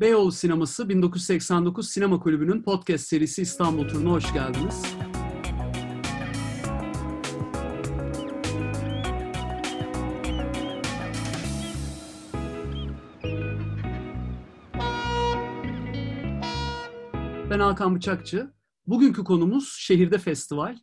[0.00, 4.82] Beyoğlu Sineması 1989 Sinema Kulübü'nün podcast serisi İstanbul turuna hoş geldiniz.
[17.50, 18.52] Ben Hakan Bıçakçı.
[18.86, 20.78] Bugünkü konumuz Şehirde Festival.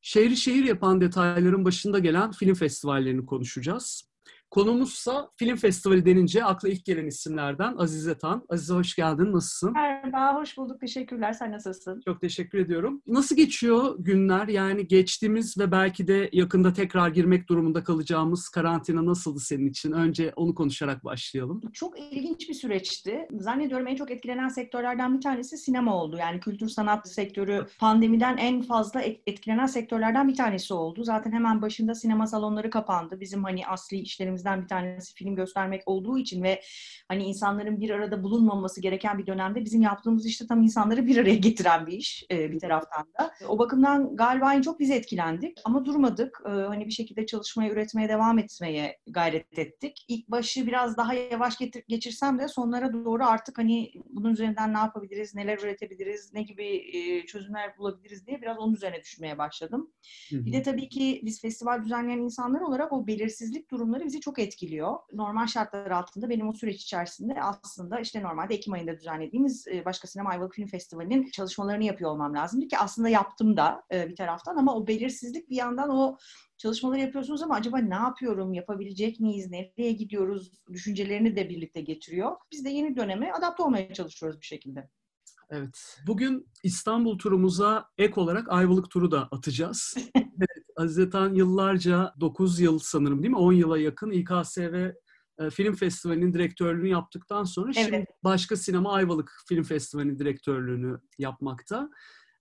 [0.00, 4.13] Şehri şehir yapan detayların başında gelen film festivallerini konuşacağız.
[4.54, 8.46] Konumuzsa film festivali denince akla ilk gelen isimlerden Azize Tan.
[8.48, 9.32] Azize hoş geldin.
[9.32, 9.72] Nasılsın?
[9.72, 10.80] Merhaba, hoş bulduk.
[10.80, 11.32] Teşekkürler.
[11.32, 12.00] Sen nasılsın?
[12.04, 13.02] Çok teşekkür ediyorum.
[13.06, 14.48] Nasıl geçiyor günler?
[14.48, 19.92] Yani geçtiğimiz ve belki de yakında tekrar girmek durumunda kalacağımız karantina nasıldı senin için?
[19.92, 21.60] Önce onu konuşarak başlayalım.
[21.72, 23.28] Çok ilginç bir süreçti.
[23.32, 26.16] Zannediyorum en çok etkilenen sektörlerden bir tanesi sinema oldu.
[26.20, 31.04] Yani kültür sanat sektörü pandemiden en fazla etkilenen sektörlerden bir tanesi oldu.
[31.04, 33.20] Zaten hemen başında sinema salonları kapandı.
[33.20, 36.60] Bizim hani asli işlerimiz işlerimizden bir tanesi film göstermek olduğu için ve
[37.08, 41.34] hani insanların bir arada bulunmaması gereken bir dönemde bizim yaptığımız işte tam insanları bir araya
[41.34, 43.30] getiren bir iş e, bir taraftan da.
[43.48, 46.40] O bakımdan galiba en çok biz etkilendik ama durmadık.
[46.46, 50.04] E, hani bir şekilde çalışmaya, üretmeye devam etmeye gayret ettik.
[50.08, 54.78] İlk başı biraz daha yavaş getir, geçirsem de sonlara doğru artık hani bunun üzerinden ne
[54.78, 59.90] yapabiliriz, neler üretebiliriz, ne gibi e, çözümler bulabiliriz diye biraz onun üzerine düşünmeye başladım.
[60.30, 60.46] Hı hı.
[60.46, 64.46] Bir de tabii ki biz festival düzenleyen insanlar olarak o belirsizlik durumları bizi çok çok
[64.46, 64.96] etkiliyor.
[65.12, 70.08] Normal şartlar altında benim o süreç içerisinde aslında işte normalde Ekim ayında düzenlediğimiz e, Başka
[70.08, 74.56] Sinema Ayvalık Film Festivali'nin çalışmalarını yapıyor olmam lazımdı ki aslında yaptım da e, bir taraftan
[74.56, 76.16] ama o belirsizlik bir yandan o
[76.58, 82.36] çalışmaları yapıyorsunuz ama acaba ne yapıyorum, yapabilecek miyiz, nereye gidiyoruz düşüncelerini de birlikte getiriyor.
[82.52, 84.88] Biz de yeni döneme adapte olmaya çalışıyoruz bir şekilde.
[85.50, 85.98] Evet.
[86.06, 89.96] Bugün İstanbul turumuza ek olarak Ayvalık turu da atacağız.
[90.78, 93.38] evet, Azizetan yıllarca 9 yıl sanırım değil mi?
[93.38, 94.90] 10 yıla yakın İKSV
[95.38, 97.86] e, Film Festivali'nin direktörlüğünü yaptıktan sonra evet.
[97.86, 101.90] şimdi Başka Sinema Ayvalık Film Festivali'nin direktörlüğünü yapmakta.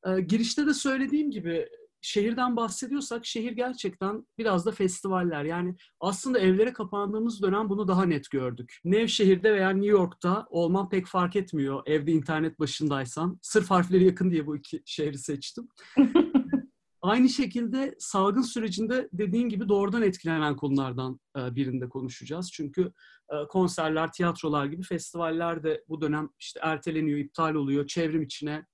[0.05, 1.69] E, girişte de söylediğim gibi
[2.03, 5.43] şehirden bahsediyorsak şehir gerçekten biraz da festivaller.
[5.43, 8.79] Yani aslında evlere kapandığımız dönem bunu daha net gördük.
[8.83, 13.39] Nevşehir'de veya New York'ta olman pek fark etmiyor evde internet başındaysan.
[13.41, 15.67] Sırf harfleri yakın diye bu iki şehri seçtim.
[17.03, 22.51] Aynı şekilde salgın sürecinde dediğin gibi doğrudan etkilenen konulardan e, birinde konuşacağız.
[22.51, 22.91] Çünkü
[23.31, 27.87] e, konserler, tiyatrolar gibi festivaller de bu dönem işte erteleniyor, iptal oluyor.
[27.87, 28.65] Çevrim içine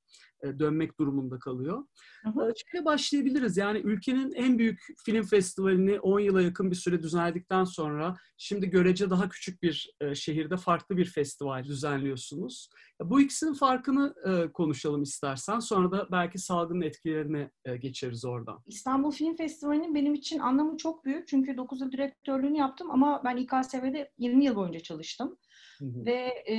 [0.43, 1.83] dönmek durumunda kalıyor.
[2.23, 2.53] Hı hı.
[2.65, 3.57] Şöyle başlayabiliriz.
[3.57, 9.09] Yani ülkenin en büyük film festivalini 10 yıla yakın bir süre düzenledikten sonra şimdi görece
[9.09, 12.69] daha küçük bir şehirde farklı bir festival düzenliyorsunuz.
[13.03, 14.13] Bu ikisinin farkını
[14.53, 15.59] konuşalım istersen.
[15.59, 18.63] Sonra da belki salgının etkilerine geçeriz oradan.
[18.67, 21.27] İstanbul Film Festivali'nin benim için anlamı çok büyük.
[21.27, 25.37] Çünkü 9 yıl direktörlüğünü yaptım ama ben İKSV'de 20 yıl boyunca çalıştım.
[25.79, 26.05] Hı hı.
[26.05, 26.55] Ve e,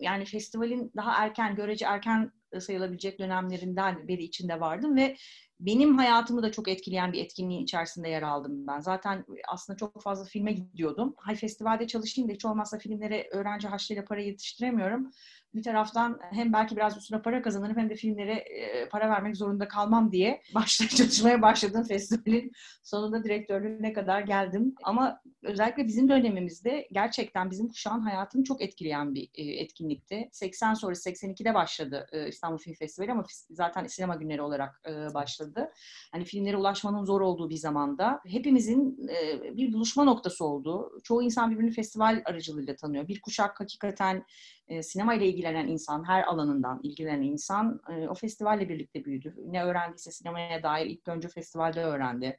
[0.00, 5.16] yani festivalin daha erken, görece erken sayılabilecek dönemlerinden beri içinde vardım ve
[5.60, 8.80] benim hayatımı da çok etkileyen bir etkinliğin içerisinde yer aldım ben.
[8.80, 11.14] Zaten aslında çok fazla filme gidiyordum.
[11.18, 15.10] Hay festivalde çalışayım da hiç olmazsa filmlere öğrenci harçlığıyla para yetiştiremiyorum
[15.56, 18.44] bir taraftan hem belki biraz üstüne para kazanırım hem de filmlere
[18.90, 22.52] para vermek zorunda kalmam diye başta çalışmaya başladığım festivalin
[22.82, 24.74] sonunda direktörlüğüne kadar geldim.
[24.82, 30.28] Ama özellikle bizim dönemimizde gerçekten bizim kuşağın hayatını çok etkileyen bir etkinlikti.
[30.32, 34.82] 80 sonrası 82'de başladı İstanbul Film Festivali ama zaten sinema günleri olarak
[35.14, 35.72] başladı.
[36.12, 39.08] Hani filmlere ulaşmanın zor olduğu bir zamanda hepimizin
[39.56, 41.00] bir buluşma noktası oldu.
[41.04, 43.08] Çoğu insan birbirini festival aracılığıyla tanıyor.
[43.08, 44.24] Bir kuşak hakikaten
[44.68, 49.34] e, sinema ile ilgilenen insan, her alanından ilgilenen insan e, o festivalle birlikte büyüdü.
[49.46, 52.38] Ne öğrendiyse sinemaya dair ilk önce festivalde öğrendi.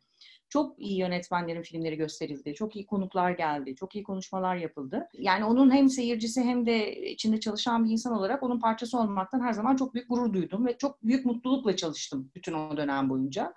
[0.50, 2.54] Çok iyi yönetmenlerin filmleri gösterildi.
[2.54, 3.76] Çok iyi konuklar geldi.
[3.76, 5.08] Çok iyi konuşmalar yapıldı.
[5.14, 9.54] Yani onun hem seyircisi hem de içinde çalışan bir insan olarak onun parçası olmaktan her
[9.54, 13.54] zaman çok büyük gurur duydum ve çok büyük mutlulukla çalıştım bütün o dönem boyunca.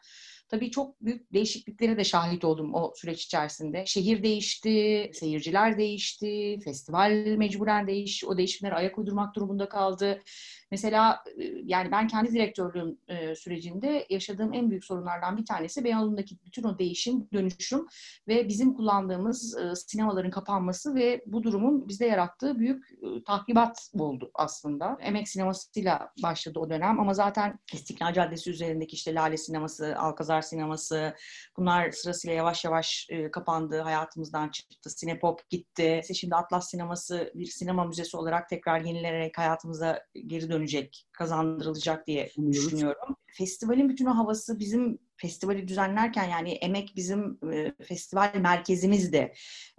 [0.51, 3.85] Tabii çok büyük değişikliklere de şahit oldum o süreç içerisinde.
[3.87, 10.23] Şehir değişti, seyirciler değişti, festival mecburen değiş, o değişimlere ayak uydurmak durumunda kaldı.
[10.71, 11.25] Mesela
[11.65, 12.99] yani ben kendi direktörlüğüm
[13.35, 17.87] sürecinde yaşadığım en büyük sorunlardan bir tanesi Beyoğlu'ndaki bütün o değişim, dönüşüm
[18.29, 22.85] ve bizim kullandığımız sinemaların kapanması ve bu durumun bizde yarattığı büyük
[23.27, 24.97] tahribat oldu aslında.
[25.01, 31.15] Emek sinemasıyla başladı o dönem ama zaten İstiklal Caddesi üzerindeki işte Lale Sineması, Alkazar Sineması
[31.57, 34.91] bunlar sırasıyla yavaş yavaş kapandı, hayatımızdan çıktı.
[34.91, 36.01] Sinepop gitti.
[36.15, 42.31] Şimdi Atlas Sineması bir sinema müzesi olarak tekrar yenilenerek hayatımıza geri dönüyor dönecek, kazandırılacak diye
[42.53, 43.17] düşünüyorum.
[43.27, 49.33] festivalin bütün o havası bizim festivali düzenlerken yani emek bizim e, festival merkezimizdi.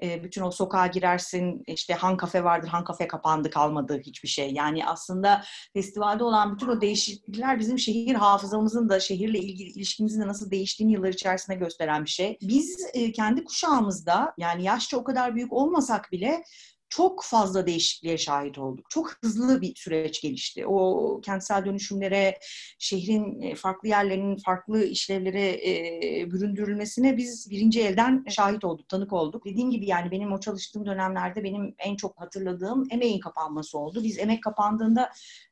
[0.03, 4.51] E, bütün o sokağa girersin işte Han Kafe vardır, Han Kafe kapandı kalmadı hiçbir şey.
[4.51, 5.43] Yani aslında
[5.73, 10.93] festivalde olan bütün o değişiklikler bizim şehir hafızamızın da şehirle ilgili ilişkimizin de nasıl değiştiğini
[10.93, 12.37] yıllar içerisinde gösteren bir şey.
[12.41, 16.43] Biz e, kendi kuşağımızda yani yaşça o kadar büyük olmasak bile
[16.91, 18.89] çok fazla değişikliğe şahit olduk.
[18.89, 20.67] Çok hızlı bir süreç gelişti.
[20.67, 22.39] O kentsel dönüşümlere,
[22.79, 29.45] şehrin e, farklı yerlerinin farklı işlevlere e, büründürülmesine biz birinci elden şahit olduk, tanık olduk.
[29.45, 34.03] Dediğim gibi yani benim o çalıştığım dönemlerde benim en çok hatırladığım emeğin kapanması oldu.
[34.03, 35.09] Biz emek kapandığında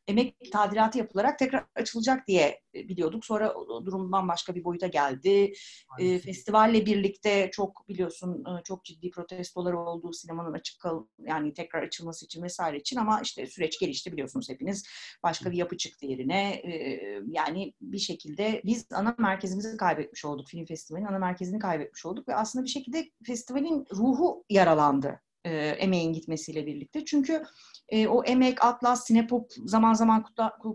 [0.09, 3.25] emek tadilatı yapılarak tekrar açılacak diye e, biliyorduk.
[3.25, 3.53] Sonra
[3.85, 5.53] durumdan başka bir boyuta geldi.
[5.99, 11.83] E, festivalle birlikte çok biliyorsun e, çok ciddi protestolar olduğu sinemanın açık kal yani tekrar
[11.83, 14.83] açılması için vesaire için ama işte süreç gelişti biliyorsunuz hepiniz.
[15.23, 16.51] Başka bir yapı çıktı yerine.
[16.53, 20.47] E, yani bir şekilde biz ana merkezimizi kaybetmiş olduk.
[20.47, 26.13] Film festivalinin ana merkezini kaybetmiş olduk ve aslında bir şekilde festivalin ruhu yaralandı e, emeğin
[26.13, 27.05] gitmesiyle birlikte.
[27.05, 27.43] Çünkü
[27.89, 30.25] e, o Emek, Atlas, Sinepop zaman zaman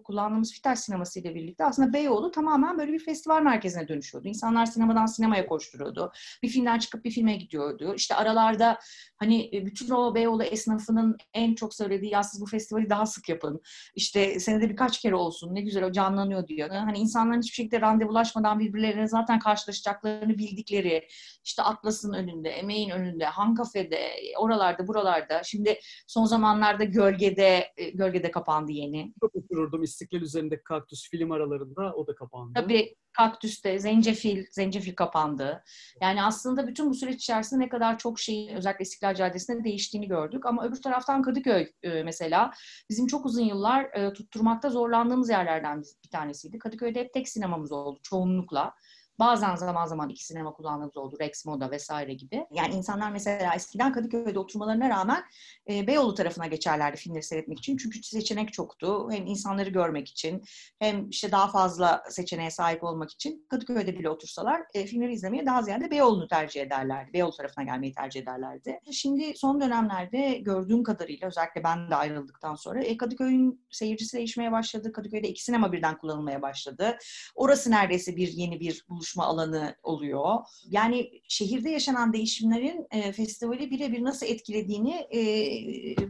[0.05, 4.29] kullandığımız Fitel sineması ile birlikte aslında Beyoğlu tamamen böyle bir festival merkezine dönüşüyordu.
[4.29, 6.13] İnsanlar sinemadan sinemaya koşturuyordu.
[6.43, 7.95] Bir filmden çıkıp bir filme gidiyordu.
[7.97, 8.79] İşte aralarda
[9.17, 13.29] hani e, bütün o Beyoğlu esnafının en çok söylediği ya siz bu festivali daha sık
[13.29, 13.61] yapın.
[13.95, 16.71] İşte senede birkaç kere olsun ne güzel o canlanıyor diyor.
[16.71, 21.09] Hani insanların hiçbir şekilde randevulaşmadan birbirlerine zaten karşılaşacaklarını bildikleri
[21.45, 24.11] işte Atlas'ın önünde, Emeğin önünde, Han Kafe'de,
[24.55, 25.43] oralarda buralarda.
[25.43, 29.13] Şimdi son zamanlarda gö gölgede e, gölgede kapandı yeni.
[29.21, 32.53] Çok otururdum İstiklal üzerindeki kaktüs film aralarında o da kapandı.
[32.55, 35.65] Tabii kaktüste, zencefil, zencefil kapandı.
[36.01, 40.47] Yani aslında bütün bu süreç içerisinde ne kadar çok şeyin özellikle İstiklal Caddesi'nde değiştiğini gördük.
[40.47, 42.51] Ama öbür taraftan Kadıköy e, mesela
[42.91, 46.59] bizim çok uzun yıllar e, tutturmakta zorlandığımız yerlerden bir tanesiydi.
[46.59, 48.75] Kadıköy'de hep tek sinemamız oldu çoğunlukla.
[49.19, 51.17] Bazen zaman zaman iki sinema kullandığımız oldu.
[51.21, 52.47] Rex Moda vesaire gibi.
[52.51, 55.25] Yani insanlar mesela eskiden Kadıköy'de oturmalarına rağmen
[55.71, 57.77] e, Beyoğlu tarafına geçerlerdi filmleri seyretmek için.
[57.77, 59.09] Çünkü seçenek çoktu.
[59.11, 60.43] Hem insanları görmek için
[60.79, 65.63] hem işte daha fazla seçeneğe sahip olmak için Kadıköy'de bile otursalar e, filmleri izlemeye daha
[65.63, 67.13] ziyade Beyoğlu'nu tercih ederlerdi.
[67.13, 68.81] Beyoğlu tarafına gelmeyi tercih ederlerdi.
[68.93, 74.93] Şimdi son dönemlerde gördüğüm kadarıyla özellikle ben de ayrıldıktan sonra e, Kadıköy'ün seyircisi değişmeye başladı.
[74.93, 76.99] Kadıköy'de iki sinema birden kullanılmaya başladı.
[77.35, 80.39] Orası neredeyse bir yeni bir buluş buluşma alanı oluyor.
[80.69, 85.21] Yani şehirde yaşanan değişimlerin e, festivali birebir nasıl etkilediğini e,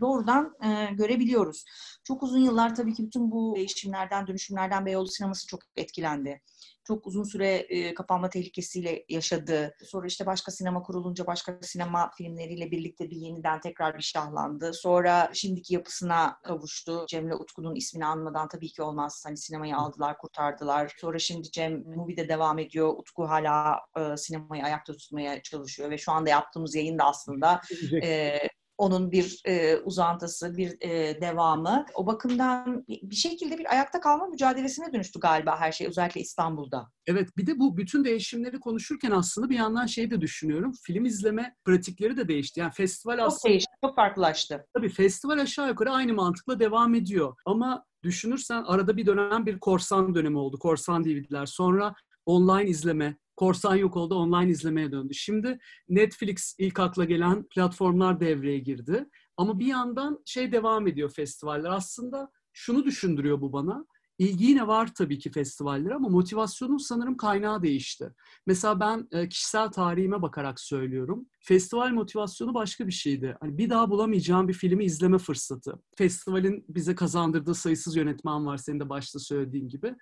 [0.00, 1.64] doğrudan e, görebiliyoruz.
[2.04, 6.40] Çok uzun yıllar tabii ki bütün bu değişimlerden, dönüşümlerden Beyoğlu sineması çok etkilendi
[6.84, 9.74] çok uzun süre e, kapanma tehlikesiyle yaşadı.
[9.84, 14.72] Sonra işte başka sinema kurulunca başka sinema filmleriyle birlikte bir yeniden tekrar bir şahlandı.
[14.74, 17.04] Sonra şimdiki yapısına kavuştu.
[17.08, 19.22] Cem'le Utku'nun ismini anmadan tabii ki olmaz.
[19.26, 20.92] Hani sinemayı aldılar, kurtardılar.
[20.98, 22.88] Sonra şimdi Cem Movie'de devam ediyor.
[22.98, 27.60] Utku hala e, sinemayı ayakta tutmaya çalışıyor ve şu anda yaptığımız yayın da aslında
[28.02, 28.38] e,
[28.78, 31.86] onun bir e, uzantısı, bir e, devamı.
[31.94, 36.90] O bakımdan bir şekilde bir ayakta kalma mücadelesine dönüştü galiba her şey özellikle İstanbul'da.
[37.06, 40.72] Evet bir de bu bütün değişimleri konuşurken aslında bir yandan şey de düşünüyorum.
[40.82, 42.60] Film izleme pratikleri de değişti.
[42.60, 43.50] Yani festival çok aslında...
[43.50, 44.66] değişti, çok farklılaştı.
[44.74, 47.34] Tabii festival aşağı yukarı aynı mantıkla devam ediyor.
[47.46, 50.58] Ama düşünürsen arada bir dönem bir korsan dönemi oldu.
[50.58, 51.46] Korsan DVD'ler.
[51.46, 51.94] Sonra
[52.26, 55.14] online izleme, korsan yok oldu, online izlemeye döndü.
[55.14, 55.58] Şimdi
[55.88, 59.08] Netflix ilk akla gelen platformlar devreye girdi.
[59.36, 61.70] Ama bir yandan şey devam ediyor festivaller.
[61.70, 63.86] Aslında şunu düşündürüyor bu bana.
[64.18, 68.10] İlgi yine var tabii ki festivallere ama motivasyonun sanırım kaynağı değişti.
[68.46, 71.26] Mesela ben e, kişisel tarihime bakarak söylüyorum.
[71.40, 73.36] Festival motivasyonu başka bir şeydi.
[73.40, 75.82] Hani bir daha bulamayacağım bir filmi izleme fırsatı.
[75.96, 79.94] Festivalin bize kazandırdığı sayısız yönetmen var senin de başta söylediğin gibi.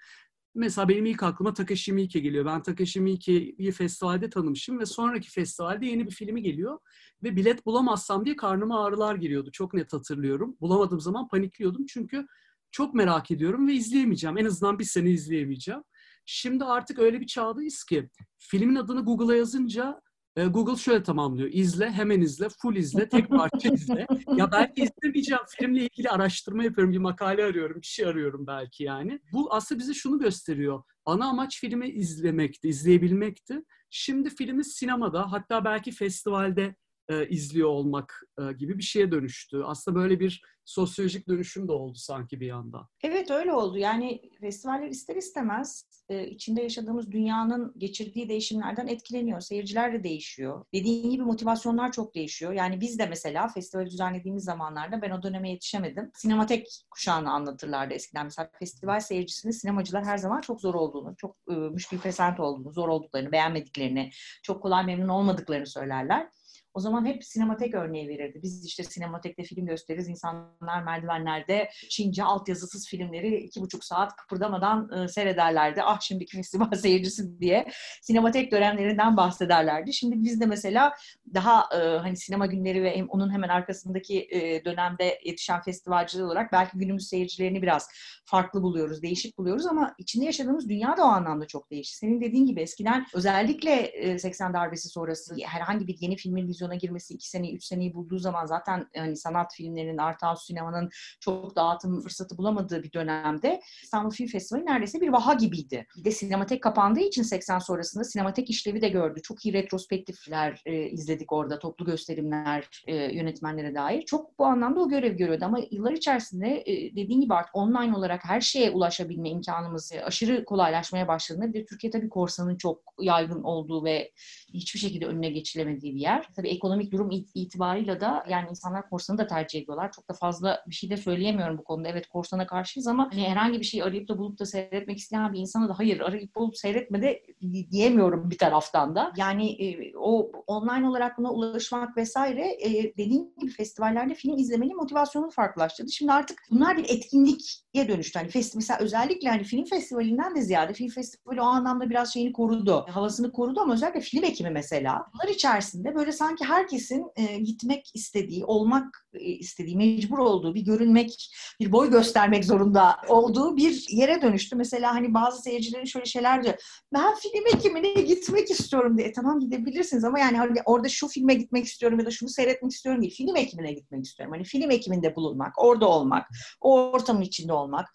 [0.55, 2.47] Mesela benim ilk aklıma Takashi Miike geliyor.
[2.47, 6.79] Ben Takashi Miike'yi festivalde tanımışım ve sonraki festivalde yeni bir filmi geliyor.
[7.23, 9.51] Ve bilet bulamazsam diye karnıma ağrılar giriyordu.
[9.53, 10.57] Çok net hatırlıyorum.
[10.61, 12.27] Bulamadığım zaman panikliyordum çünkü
[12.71, 14.39] çok merak ediyorum ve izleyemeyeceğim.
[14.39, 15.83] En azından bir sene izleyemeyeceğim.
[16.27, 20.01] Şimdi artık öyle bir çağdayız ki filmin adını Google'a yazınca
[20.37, 21.49] e, Google şöyle tamamlıyor.
[21.53, 24.07] İzle, hemen izle, full izle, tek parça izle.
[24.37, 29.21] Ya belki izlemeyeceğim filmle ilgili araştırma yapıyorum, bir makale arıyorum, bir şey arıyorum belki yani.
[29.33, 30.83] Bu aslında bize şunu gösteriyor.
[31.05, 33.63] Ana amaç filmi izlemekti, izleyebilmekti.
[33.91, 36.77] Şimdi filmi sinemada, hatta belki festivalde
[37.09, 39.63] e, izliyor olmak e, gibi bir şeye dönüştü.
[39.65, 42.89] Aslında böyle bir sosyolojik dönüşüm de oldu sanki bir yandan.
[43.03, 43.79] Evet öyle oldu.
[43.79, 49.41] Yani festivaller ister istemez e, içinde yaşadığımız dünyanın geçirdiği değişimlerden etkileniyor.
[49.41, 50.65] Seyirciler de değişiyor.
[50.75, 52.53] Dediğin gibi motivasyonlar çok değişiyor.
[52.53, 56.11] Yani biz de mesela festivali düzenlediğimiz zamanlarda ben o döneme yetişemedim.
[56.15, 58.25] Sinematek kuşağını anlatırlardı eskiden.
[58.25, 62.89] Mesela festival seyircisini sinemacılar her zaman çok zor olduğunu, çok e, müşkül pesent olduğunu, zor
[62.89, 64.11] olduklarını, beğenmediklerini,
[64.43, 66.29] çok kolay memnun olmadıklarını söylerler.
[66.75, 68.41] O zaman hep sinematek örneği verirdi.
[68.43, 70.09] Biz işte sinematekte film gösteririz.
[70.09, 75.83] İnsanlar merdivenlerde Çince altyazısız filmleri iki buçuk saat kıpırdamadan e, seyrederlerdi.
[75.83, 77.67] Ah şimdiki festival seyircisi diye
[78.03, 79.93] sinematek dönemlerinden bahsederlerdi.
[79.93, 80.95] Şimdi biz de mesela
[81.35, 86.79] daha e, hani sinema günleri ve onun hemen arkasındaki e, dönemde yetişen festivalciler olarak belki
[86.79, 87.89] günümüz seyircilerini biraz
[88.25, 91.97] farklı buluyoruz, değişik buluyoruz ama içinde yaşadığımız dünya da o anlamda çok değişti.
[91.97, 97.15] Senin dediğin gibi eskiden özellikle e, 80 darbesi sonrası herhangi bir yeni filmin vizyona girmesi
[97.15, 100.91] iki seneyi, üç seneyi bulduğu zaman zaten hani sanat filmlerinin, art house sinemanın
[101.21, 105.87] çok dağıtım fırsatı bulamadığı bir dönemde İstanbul Film Festivali neredeyse bir vaha gibiydi.
[105.97, 109.23] Bir de sinematek kapandığı için 80 sonrasında sinematek işlevi de gördü.
[109.23, 114.03] Çok iyi retrospektifler e, izledik orada, toplu gösterimler e, yönetmenlere dair.
[114.03, 118.25] Çok bu anlamda o görev görüyordu ama yıllar içerisinde e, dediğin gibi artık online olarak
[118.25, 123.85] her şeye ulaşabilme imkanımız aşırı kolaylaşmaya başladığında bir de Türkiye tabii korsanın çok yaygın olduğu
[123.85, 124.13] ve
[124.55, 126.29] hiçbir şekilde önüne geçilemediği bir yer.
[126.37, 129.93] Tabii ekonomik durum itibarıyla da yani insanlar korsanı da tercih ediyorlar.
[129.93, 131.89] Çok da fazla bir şey de söyleyemiyorum bu konuda.
[131.89, 135.39] Evet korsana karşıyız ama hani herhangi bir şeyi arayıp da bulup da seyretmek isteyen bir
[135.39, 137.23] insana da hayır arayıp bulup seyretme de
[137.71, 139.13] diyemiyorum bir taraftan da.
[139.17, 145.31] Yani e, o online olarak buna ulaşmak vesaire e, dediğim gibi festivallerde film izlemenin motivasyonu
[145.31, 145.91] farklılaştırdı.
[145.91, 148.19] Şimdi artık bunlar bir etkinliğe dönüştü.
[148.19, 152.33] Hani festival, mesela özellikle hani film festivalinden de ziyade film festivali o anlamda biraz şeyini
[152.33, 152.87] korudu.
[152.89, 155.07] Havasını korudu ama özellikle film ekimi mesela.
[155.15, 161.31] Bunlar içerisinde böyle sanki herkesin e, gitmek istediği, olmak e, istediği, mecbur olduğu, bir görünmek,
[161.61, 164.57] bir boy göstermek zorunda olduğu bir yere dönüştü.
[164.57, 166.55] Mesela hani bazı seyircilerin şöyle şeyler diyor.
[166.93, 169.09] Ben film ekimine gitmek istiyorum diye.
[169.09, 172.73] E, tamam gidebilirsiniz ama yani hani orada şu filme gitmek istiyorum ya da şunu seyretmek
[172.73, 173.15] istiyorum değil.
[173.15, 174.35] Film ekimine gitmek istiyorum.
[174.35, 176.29] Hani film ekiminde bulunmak, orada olmak,
[176.61, 177.89] o ortamın içinde olmak.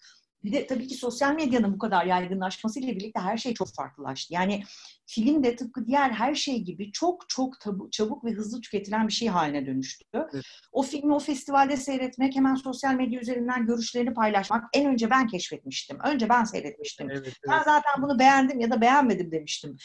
[0.44, 4.34] Bir de tabii ki sosyal medyanın bu kadar yaygınlaşmasıyla birlikte her şey çok farklılaştı.
[4.34, 4.62] Yani
[5.08, 9.12] film de tıpkı diğer her şey gibi çok çok tabu, çabuk ve hızlı tüketilen bir
[9.12, 10.04] şey haline dönüştü.
[10.14, 10.44] Evet.
[10.72, 15.98] O filmi o festivalde seyretmek, hemen sosyal medya üzerinden görüşlerini paylaşmak en önce ben keşfetmiştim.
[16.04, 17.10] Önce ben seyretmiştim.
[17.10, 17.36] Evet, evet.
[17.48, 19.76] Ben zaten bunu beğendim ya da beğenmedim demiştim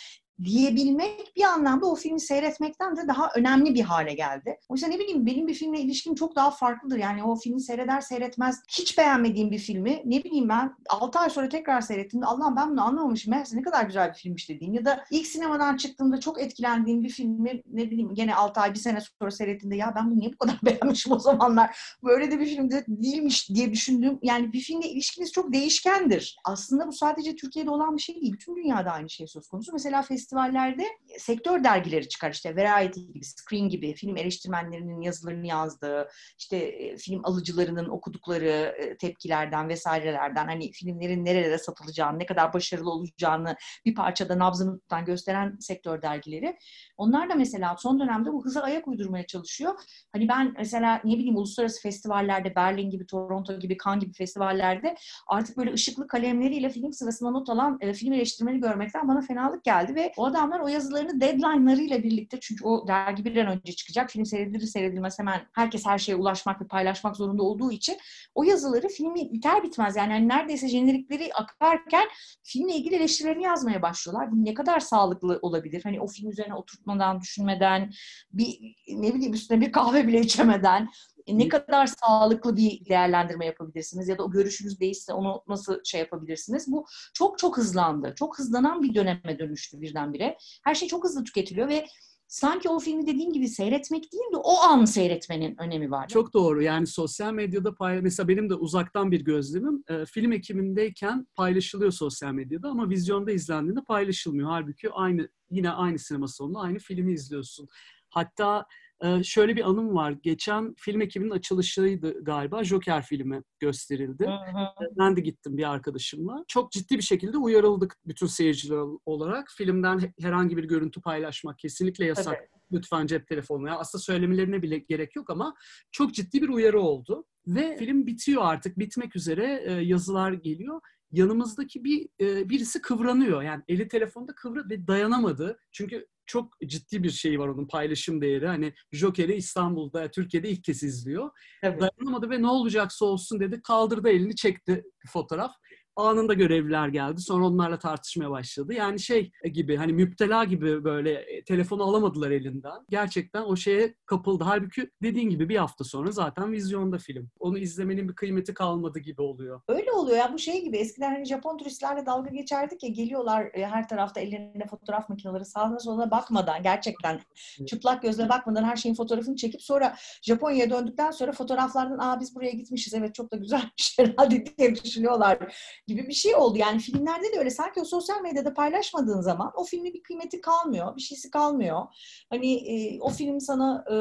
[0.43, 4.57] diyebilmek bir anlamda o filmi seyretmekten de daha önemli bir hale geldi.
[4.69, 6.97] O yüzden ne bileyim benim bir filmle ilişkim çok daha farklıdır.
[6.97, 11.49] Yani o filmi seyreder seyretmez hiç beğenmediğim bir filmi ne bileyim ben 6 ay sonra
[11.49, 13.31] tekrar seyrettiğimde Allah'ım ben bunu anlamamışım.
[13.31, 17.09] Meğerse ne kadar güzel bir filmmiş dediğim ya da ilk sinemadan çıktığımda çok etkilendiğim bir
[17.09, 20.37] filmi ne bileyim gene 6 ay bir sene sonra seyrettiğimde ya ben bunu niye bu
[20.37, 25.31] kadar beğenmişim o zamanlar böyle de bir filmde değilmiş diye düşündüğüm yani bir filmle ilişkiniz
[25.31, 26.37] çok değişkendir.
[26.45, 28.33] Aslında bu sadece Türkiye'de olan bir şey değil.
[28.33, 29.71] Bütün dünyada aynı şey söz konusu.
[29.73, 30.87] Mesela festivallerde
[31.17, 37.21] sektör dergileri çıkar işte Variety gibi, Screen gibi film eleştirmenlerinin yazılarını yazdığı, işte e, film
[37.23, 44.39] alıcılarının okudukları e, tepkilerden vesairelerden hani filmlerin nerelere satılacağını, ne kadar başarılı olacağını bir parçada
[44.39, 46.57] nabzını tutan gösteren sektör dergileri.
[46.97, 49.73] Onlar da mesela son dönemde bu hıza ayak uydurmaya çalışıyor.
[50.13, 54.95] Hani ben mesela ne bileyim uluslararası festivallerde Berlin gibi, Toronto gibi, Cannes gibi festivallerde
[55.27, 59.95] artık böyle ışıklı kalemleriyle film sırasında not alan e, film eleştirmeni görmekten bana fenalık geldi
[59.95, 64.09] ve o adamlar o yazılarını deadline'larıyla birlikte çünkü o dergi bir an önce çıkacak.
[64.09, 67.97] Film seyredilir seyredilmez hemen herkes her şeye ulaşmak ve paylaşmak zorunda olduğu için
[68.35, 72.07] o yazıları filmi biter bitmez yani, yani neredeyse jenerikleri akarken
[72.43, 74.31] filmle ilgili eleştirilerini yazmaya başlıyorlar.
[74.31, 75.81] Bu ne kadar sağlıklı olabilir?
[75.83, 77.91] Hani o film üzerine oturtmadan, düşünmeden,
[78.33, 80.89] bir ne bileyim üstüne bir kahve bile içemeden
[81.27, 86.71] ne kadar sağlıklı bir değerlendirme yapabilirsiniz ya da o görüşünüz değişse onu nasıl şey yapabilirsiniz?
[86.71, 88.13] Bu çok çok hızlandı.
[88.15, 90.37] Çok hızlanan bir döneme dönüştü birdenbire.
[90.63, 91.85] Her şey çok hızlı tüketiliyor ve
[92.27, 96.07] sanki o filmi dediğim gibi seyretmek değil de o an seyretmenin önemi var.
[96.07, 96.61] Çok doğru.
[96.61, 99.83] Yani sosyal medyada pay mesela benim de uzaktan bir gözlemim.
[99.89, 104.49] E, film ekimindeyken paylaşılıyor sosyal medyada ama vizyonda izlendiğinde paylaşılmıyor.
[104.49, 107.67] Halbuki aynı yine aynı sinema salonunda aynı filmi izliyorsun.
[108.09, 108.65] Hatta
[109.03, 110.11] ee, şöyle bir anım var.
[110.11, 112.63] Geçen film ekibinin açılışıydı galiba.
[112.63, 114.25] Joker filmi gösterildi.
[114.25, 114.29] Hı.
[114.29, 116.45] Ee, ben de gittim bir arkadaşımla.
[116.47, 119.51] Çok ciddi bir şekilde uyarıldık bütün seyirciler olarak.
[119.57, 122.37] Filmden herhangi bir görüntü paylaşmak kesinlikle yasak.
[122.39, 122.49] Evet.
[122.71, 123.67] Lütfen cep telefonu.
[123.67, 125.55] Ya aslında söylemelerine bile gerek yok ama
[125.91, 127.25] çok ciddi bir uyarı oldu.
[127.47, 128.79] Ve film bitiyor artık.
[128.79, 130.81] Bitmek üzere e, yazılar geliyor
[131.13, 133.41] yanımızdaki bir e, birisi kıvranıyor.
[133.41, 135.59] Yani eli telefonda kıvra ve dayanamadı.
[135.71, 138.47] Çünkü çok ciddi bir şey var onun paylaşım değeri.
[138.47, 141.29] Hani Joker'i İstanbul'da, Türkiye'de ilk kez izliyor.
[141.61, 141.79] Tabii.
[141.79, 143.61] Dayanamadı ve ne olacaksa olsun dedi.
[143.61, 145.51] Kaldırdı elini çekti bir fotoğraf
[145.95, 147.21] anında görevliler geldi.
[147.21, 148.73] Sonra onlarla tartışmaya başladı.
[148.73, 152.85] Yani şey gibi hani müptela gibi böyle e, telefonu alamadılar elinden.
[152.89, 154.43] Gerçekten o şeye kapıldı.
[154.43, 157.29] Halbuki dediğin gibi bir hafta sonra zaten vizyonda film.
[157.39, 159.61] Onu izlemenin bir kıymeti kalmadı gibi oluyor.
[159.67, 163.65] Öyle oluyor ya bu şey gibi eskiden hani Japon turistlerle dalga geçerdik ya geliyorlar e,
[163.65, 167.19] her tarafta ellerinde fotoğraf makineleri sağına soluna bakmadan gerçekten
[167.67, 172.51] çıplak gözle bakmadan her şeyin fotoğrafını çekip sonra Japonya'ya döndükten sonra fotoğraflardan aa biz buraya
[172.51, 175.37] gitmişiz evet çok da güzelmiş herhalde diye düşünüyorlar
[175.87, 176.57] gibi bir şey oldu.
[176.57, 180.95] Yani filmlerde de öyle sanki o sosyal medyada paylaşmadığın zaman o filmin bir kıymeti kalmıyor,
[180.95, 181.81] bir şeysi kalmıyor.
[182.29, 183.97] Hani e, o film sana e,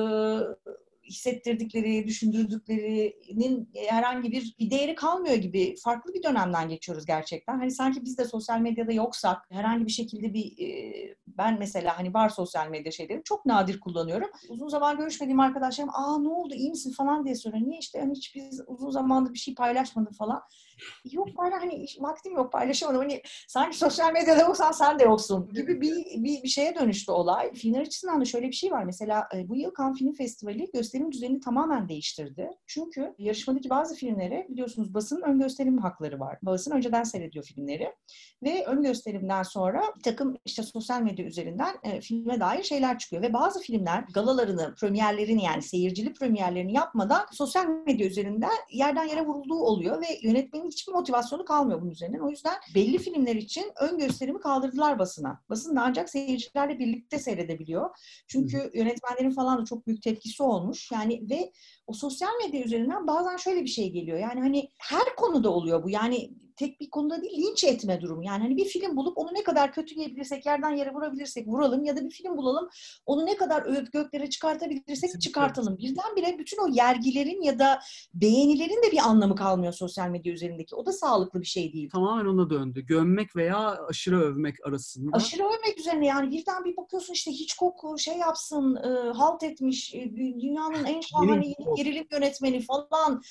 [1.05, 7.59] hissettirdikleri, düşündürdüklerinin herhangi bir, bir değeri kalmıyor gibi farklı bir dönemden geçiyoruz gerçekten.
[7.59, 10.93] Hani sanki biz de sosyal medyada yoksak herhangi bir şekilde bir e,
[11.27, 14.31] ben mesela hani var sosyal medya şeyleri çok nadir kullanıyorum.
[14.49, 17.67] Uzun zaman görüşmediğim arkadaşlarım aa ne oldu iyi misin falan diye soruyor.
[17.67, 20.43] Niye işte hani hiç biz uzun zamandır bir şey paylaşmadık falan.
[21.13, 23.01] Yok bana hani vaktim yok paylaşamadım.
[23.01, 27.53] Hani sanki sosyal medyada yoksan sen de yoksun gibi bir, bir, bir şeye dönüştü olay.
[27.55, 28.85] Filmler açısından da şöyle bir şey var.
[28.85, 32.51] Mesela e, bu yıl Cannes Film Festivali gösterim düzenini tamamen değiştirdi.
[32.67, 36.39] Çünkü yarışmadaki bazı filmlere biliyorsunuz basının ön gösterim hakları var.
[36.43, 37.93] Basın önceden seyrediyor filmleri.
[38.43, 43.23] Ve ön gösterimden sonra bir takım işte sosyal medya üzerinden e, filme dair şeyler çıkıyor.
[43.23, 49.61] Ve bazı filmler galalarını, premierlerini yani seyircili premierlerini yapmadan sosyal medya üzerinden yerden yere vurulduğu
[49.61, 52.21] oluyor ve yönetmenin hiçbir motivasyonu kalmıyor bunun üzerinden.
[52.21, 55.43] O yüzden belli filmler için ön gösterimi kaldırdılar basına.
[55.49, 57.91] Basın da ancak seyircilerle birlikte seyredebiliyor.
[58.29, 60.91] Çünkü yönetmenlerin falan da çok büyük tepkisi olmuş.
[60.93, 61.53] Yani ve
[61.87, 64.19] o sosyal medya üzerinden bazen şöyle bir şey geliyor.
[64.19, 65.91] Yani hani her konuda oluyor bu.
[65.91, 68.25] Yani tek bir konuda değil linç etme durumu.
[68.25, 72.05] Yani hani bir film bulup onu ne kadar kötüleyebilirsek, yerden yere vurabilirsek vuralım ya da
[72.05, 72.69] bir film bulalım
[73.07, 75.79] onu ne kadar övüp göklere çıkartabilirsek çıkartalım.
[75.79, 77.81] Birdenbire bütün o yergilerin ya da
[78.15, 80.75] beğenilerin de bir anlamı kalmıyor sosyal medya üzerindeki.
[80.75, 81.91] O da sağlıklı bir şey değil.
[81.91, 82.87] Tamamen ona döndü.
[82.87, 85.11] Gömmek veya aşırı övmek arasında.
[85.13, 89.95] Aşırı övmek üzerine yani birden bir bakıyorsun işte hiç koku şey yapsın, e, halt etmiş,
[89.95, 93.23] e, dünyanın en şahane gerilim yönetmeni falan.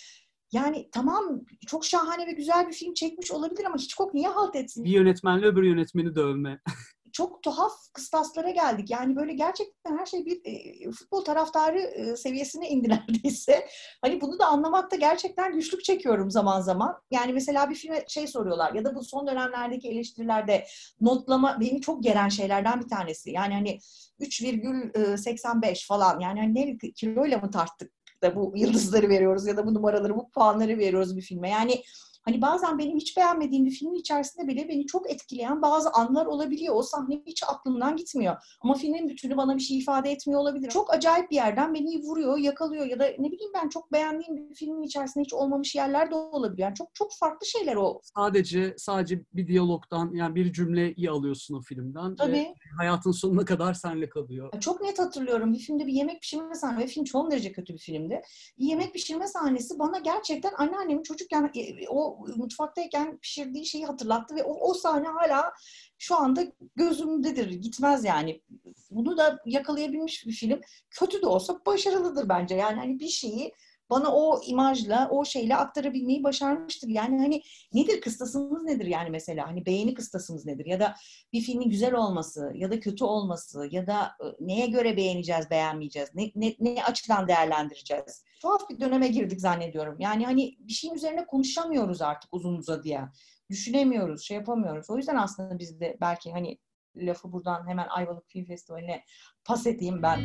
[0.51, 4.83] Yani tamam çok şahane ve güzel bir film çekmiş olabilir ama Hitchcock niye halt etsin?
[4.83, 6.59] Bir yönetmenle öbür yönetmeni dövme.
[7.11, 8.89] çok tuhaf kıstaslara geldik.
[8.89, 13.67] Yani böyle gerçekten her şey bir e, futbol taraftarı e, seviyesine indi neredeyse.
[14.01, 17.01] Hani bunu da anlamakta gerçekten güçlük çekiyorum zaman zaman.
[17.11, 20.65] Yani mesela bir filme şey soruyorlar ya da bu son dönemlerdeki eleştirilerde
[21.01, 23.31] notlama beni çok geren şeylerden bir tanesi.
[23.31, 23.79] Yani hani
[24.19, 29.73] 3,85 falan yani hani ne kiloyla mı tarttık da bu yıldızları veriyoruz ya da bu
[29.73, 31.49] numaraları, bu puanları veriyoruz bir filme.
[31.49, 31.83] Yani
[32.21, 36.75] Hani bazen benim hiç beğenmediğim bir filmin içerisinde bile beni çok etkileyen bazı anlar olabiliyor.
[36.75, 38.35] O sahne hiç aklımdan gitmiyor.
[38.61, 40.69] Ama filmin bütünü bana bir şey ifade etmiyor olabilir.
[40.69, 44.55] Çok acayip bir yerden beni vuruyor, yakalıyor ya da ne bileyim ben çok beğendiğim bir
[44.55, 46.67] filmin içerisinde hiç olmamış yerler de olabiliyor.
[46.67, 48.01] Yani çok çok farklı şeyler o.
[48.03, 52.15] Sadece sadece bir diyalogdan yani bir cümleyi alıyorsun o filmden.
[52.15, 52.31] Tabii.
[52.31, 54.59] Ve hayatın sonuna kadar senle kalıyor.
[54.59, 55.53] Çok net hatırlıyorum.
[55.53, 58.21] Bir filmde bir yemek pişirme sahnesi ve film çok derece kötü bir filmdi.
[58.59, 61.87] Bir yemek pişirme sahnesi bana gerçekten anneannemin çocukken e,
[62.35, 65.53] mutfaktayken pişirdiği şeyi hatırlattı ve o, o sahne hala
[65.97, 66.43] şu anda
[66.75, 67.51] gözümdedir.
[67.51, 68.41] Gitmez yani.
[68.91, 70.61] Bunu da yakalayabilmiş bir film.
[70.89, 72.55] Kötü de olsa başarılıdır bence.
[72.55, 73.53] Yani hani bir şeyi
[73.91, 76.87] bana o imajla, o şeyle aktarabilmeyi başarmıştır.
[76.87, 77.41] Yani hani
[77.73, 79.47] nedir kıstasımız nedir yani mesela?
[79.47, 80.65] Hani beğeni kıstasımız nedir?
[80.65, 80.95] Ya da
[81.33, 86.09] bir filmin güzel olması ya da kötü olması ya da neye göre beğeneceğiz, beğenmeyeceğiz?
[86.15, 88.23] Ne, ne, ne açıdan değerlendireceğiz?
[88.41, 89.95] Tuhaf bir döneme girdik zannediyorum.
[89.99, 93.11] Yani hani bir şeyin üzerine konuşamıyoruz artık uzun uzadıya.
[93.49, 94.89] Düşünemiyoruz, şey yapamıyoruz.
[94.89, 96.57] O yüzden aslında biz de belki hani
[96.95, 99.03] lafı buradan hemen Ayvalık Film Festivali'ne
[99.45, 100.19] pas edeyim ben.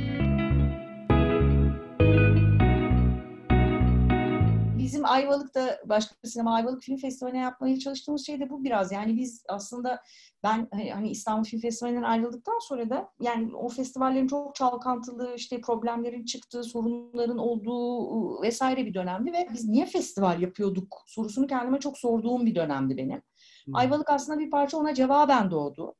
[4.96, 8.92] Bizim Ayvalık'ta başka bir sinema Ayvalık Film Festivali'ne yapmaya çalıştığımız şey de bu biraz.
[8.92, 10.02] Yani biz aslında
[10.42, 15.61] ben hani, hani İstanbul Film Festivali'nden ayrıldıktan sonra da yani o festivallerin çok çalkantılı işte
[15.61, 21.98] problemlerin çıktığı, sorunların olduğu vesaire bir dönemdi ve biz niye festival yapıyorduk sorusunu kendime çok
[21.98, 23.22] sorduğum bir dönemdi benim.
[23.64, 23.74] Hmm.
[23.74, 25.94] Ayvalık aslında bir parça ona cevaben doğdu.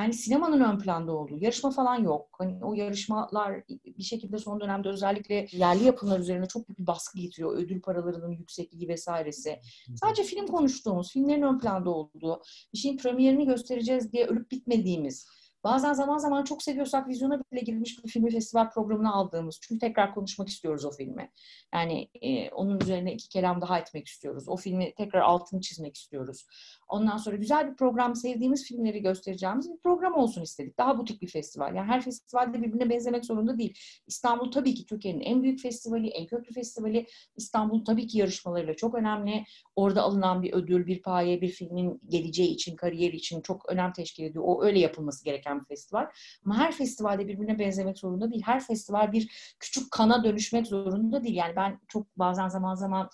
[0.00, 2.28] Yani sinemanın ön planda olduğu, yarışma falan yok.
[2.38, 3.62] Hani o yarışmalar
[3.98, 7.56] bir şekilde son dönemde özellikle yerli yapımlar üzerine çok büyük bir baskı getiriyor.
[7.56, 9.60] Ödül paralarının yüksekliği vesairesi.
[9.94, 15.26] Sadece film konuştuğumuz, filmlerin ön planda olduğu, bir şeyin premierini göstereceğiz diye ölüp bitmediğimiz,
[15.64, 19.58] Bazen zaman zaman çok seviyorsak vizyona bile girilmiş bir filmi festival programına aldığımız.
[19.62, 21.30] Çünkü tekrar konuşmak istiyoruz o filmi.
[21.74, 24.48] Yani e, onun üzerine iki kelam daha etmek istiyoruz.
[24.48, 26.46] O filmi tekrar altını çizmek istiyoruz.
[26.88, 30.78] Ondan sonra güzel bir program, sevdiğimiz filmleri göstereceğimiz bir program olsun istedik.
[30.78, 31.74] Daha butik bir festival.
[31.74, 33.78] Yani her festivalde birbirine benzemek zorunda değil.
[34.06, 37.06] İstanbul tabii ki Türkiye'nin en büyük festivali, en köklü festivali.
[37.36, 39.44] İstanbul tabii ki yarışmalarıyla çok önemli.
[39.76, 44.24] Orada alınan bir ödül, bir paye, bir filmin geleceği için, kariyeri için çok önem teşkil
[44.24, 44.44] ediyor.
[44.46, 46.06] O öyle yapılması gereken bir festival.
[46.44, 48.42] Ama her festivalde birbirine benzemek zorunda değil.
[48.46, 51.36] Her festival bir küçük kana dönüşmek zorunda değil.
[51.36, 53.10] Yani ben çok bazen zaman zaman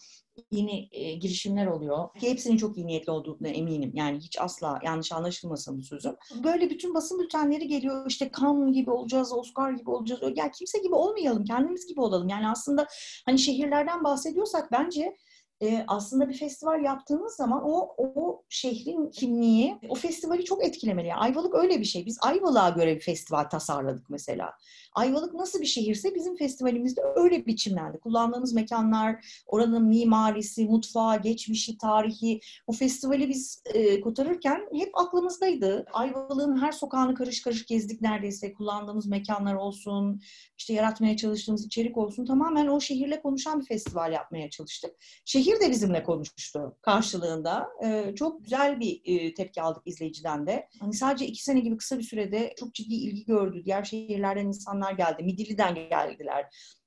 [0.51, 2.15] yeni e, girişimler oluyor.
[2.21, 3.93] Ki hepsinin çok iyi niyetli olduğuna eminim.
[3.95, 6.17] Yani hiç asla yanlış anlaşılmasın bu sözüm.
[6.45, 8.07] Böyle bütün basın bültenleri geliyor.
[8.09, 10.21] İşte Cannes gibi olacağız, Oscar gibi olacağız.
[10.37, 12.29] Yani kimse gibi olmayalım, kendimiz gibi olalım.
[12.29, 12.87] Yani aslında
[13.27, 15.17] hani şehirlerden bahsediyorsak bence
[15.63, 21.07] e, aslında bir festival yaptığımız zaman o o şehrin kimliği o festivali çok etkilemeli.
[21.07, 22.07] Yani Ayvalık öyle bir şey.
[22.07, 24.53] Biz Ayvalık'a göre bir festival tasarladık mesela.
[24.95, 27.99] Ayvalık nasıl bir şehirse bizim festivalimizde öyle biçimlendi.
[27.99, 32.41] Kullandığımız mekanlar, oranın mimarisi, mutfağı, geçmişi, tarihi.
[32.67, 35.85] O festivali biz e, kotarırken hep aklımızdaydı.
[35.93, 38.53] Ayvalık'ın her sokağını karış karış gezdik neredeyse.
[38.53, 40.21] Kullandığımız mekanlar olsun,
[40.59, 42.27] işte yaratmaya çalıştığımız içerik olsun.
[42.27, 44.91] Tamamen o şehirle konuşan bir festival yapmaya çalıştık.
[45.25, 47.69] Şehir de bizimle konuştu karşılığında.
[47.85, 50.69] E, çok güzel bir e, tepki aldık izleyiciden de.
[50.81, 53.63] Hani sadece iki sene gibi kısa bir sürede çok ciddi ilgi gördü.
[53.65, 55.23] Diğer şehirlerden insanlar geldi.
[55.23, 56.47] Midilli'den geldiler.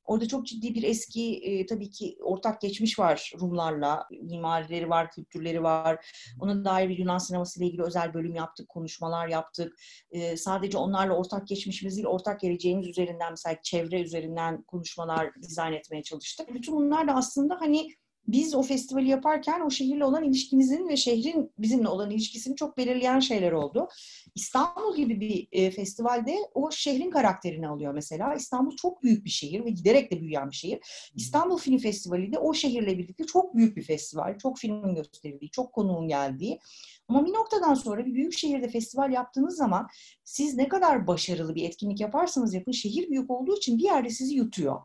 [0.09, 4.07] Orada çok ciddi bir eski e, tabii ki ortak geçmiş var Rumlarla.
[4.21, 6.05] Mimarileri var, kültürleri var.
[6.39, 9.79] Ona dair bir Yunan sineması ile ilgili özel bölüm yaptık, konuşmalar yaptık.
[10.11, 16.03] E, sadece onlarla ortak geçmişimiz değil, ortak geleceğimiz üzerinden mesela çevre üzerinden konuşmalar dizayn etmeye
[16.03, 16.53] çalıştık.
[16.53, 17.87] Bütün bunlar da aslında hani
[18.31, 23.19] biz o festivali yaparken o şehirle olan ilişkimizin ve şehrin bizimle olan ilişkisini çok belirleyen
[23.19, 23.87] şeyler oldu.
[24.35, 28.33] İstanbul gibi bir e, festivalde o şehrin karakterini alıyor mesela.
[28.33, 30.79] İstanbul çok büyük bir şehir ve giderek de büyüyen bir şehir.
[31.15, 34.37] İstanbul Film Festivali de o şehirle birlikte çok büyük bir festival.
[34.37, 36.59] Çok filmin gösterildiği, çok konuğun geldiği.
[37.07, 39.87] Ama bir noktadan sonra bir büyük şehirde festival yaptığınız zaman
[40.23, 44.35] siz ne kadar başarılı bir etkinlik yaparsanız yapın şehir büyük olduğu için bir yerde sizi
[44.35, 44.81] yutuyor.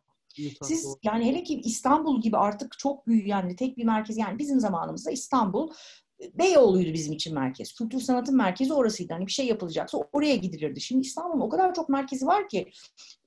[0.63, 4.61] Siz yani hele ki İstanbul gibi artık çok büyük yani tek bir merkez yani bizim
[4.61, 5.71] zamanımızda İstanbul
[6.23, 7.73] e, Beyoğlu'ydu bizim için merkez.
[7.73, 9.13] Kültür sanatın merkezi orasıydı.
[9.13, 10.81] Hani bir şey yapılacaksa oraya gidilirdi.
[10.81, 12.71] Şimdi İstanbul'un o kadar çok merkezi var ki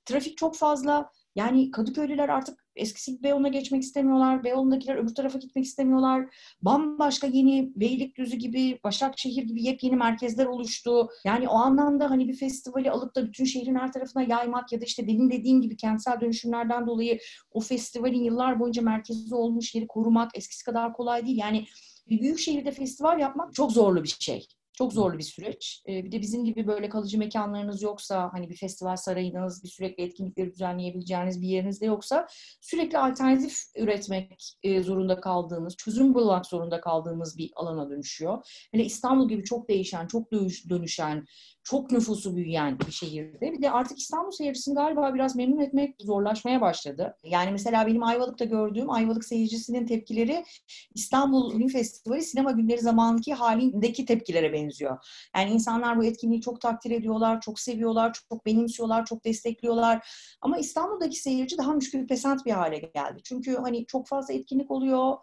[0.06, 1.12] trafik çok fazla.
[1.38, 4.43] Yani Kadıköylüler artık eskisi Beyoğlu'na geçmek istemiyorlar.
[4.43, 6.36] Beyoğlu'ndakiler öbür tarafa gitmek istemiyorlar.
[6.62, 11.10] Bambaşka yeni Beylikdüzü gibi, Başakşehir gibi yepyeni merkezler oluştu.
[11.26, 14.86] Yani o anlamda hani bir festivali alıp da bütün şehrin her tarafına yaymak ya da
[14.86, 17.19] işte benim dediğim gibi kentsel dönüşümlerden dolayı
[17.52, 21.38] o festivalin yıllar boyunca merkezi olmuş yeri korumak eskisi kadar kolay değil.
[21.38, 21.65] Yani
[22.10, 24.47] bir büyük şehirde festival yapmak çok zorlu bir şey.
[24.78, 25.84] Çok zorlu bir süreç.
[25.88, 30.04] Ee, bir de bizim gibi böyle kalıcı mekanlarınız yoksa, hani bir festival sarayınız, bir sürekli
[30.04, 32.28] etkinlikleri düzenleyebileceğiniz bir yeriniz de yoksa
[32.62, 38.38] sürekli alternatif üretmek e, zorunda kaldığınız, çözüm bulmak zorunda kaldığınız bir alana dönüşüyor.
[38.72, 40.32] Hele İstanbul gibi çok değişen, çok
[40.70, 41.26] dönüşen,
[41.69, 43.51] çok nüfusu büyüyen bir şehirde.
[43.51, 47.17] Bir de artık İstanbul seyircisini galiba biraz memnun etmek zorlaşmaya başladı.
[47.23, 50.45] Yani mesela benim Ayvalık'ta gördüğüm Ayvalık seyircisinin tepkileri
[50.93, 54.97] İstanbul Film Festivali sinema günleri zamanki halindeki tepkilere benziyor.
[55.36, 60.10] Yani insanlar bu etkinliği çok takdir ediyorlar, çok seviyorlar, çok benimsiyorlar, çok destekliyorlar.
[60.41, 63.19] Ama İstanbul'daki seyirci daha müşkül pesant bir hale geldi.
[63.23, 65.17] Çünkü hani çok fazla etkinlik oluyor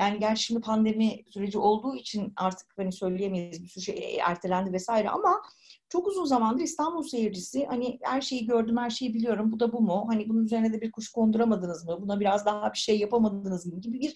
[0.00, 5.10] yani gerçi şimdi pandemi süreci olduğu için artık hani söyleyemeyiz bir sürü şey ertelendi vesaire
[5.10, 5.42] ama
[5.88, 9.80] çok uzun zamandır İstanbul seyircisi hani her şeyi gördüm, her şeyi biliyorum, bu da bu
[9.80, 10.04] mu?
[10.08, 11.98] Hani bunun üzerine de bir kuş konduramadınız mı?
[12.00, 13.80] Buna biraz daha bir şey yapamadınız mı?
[13.80, 14.14] gibi bir,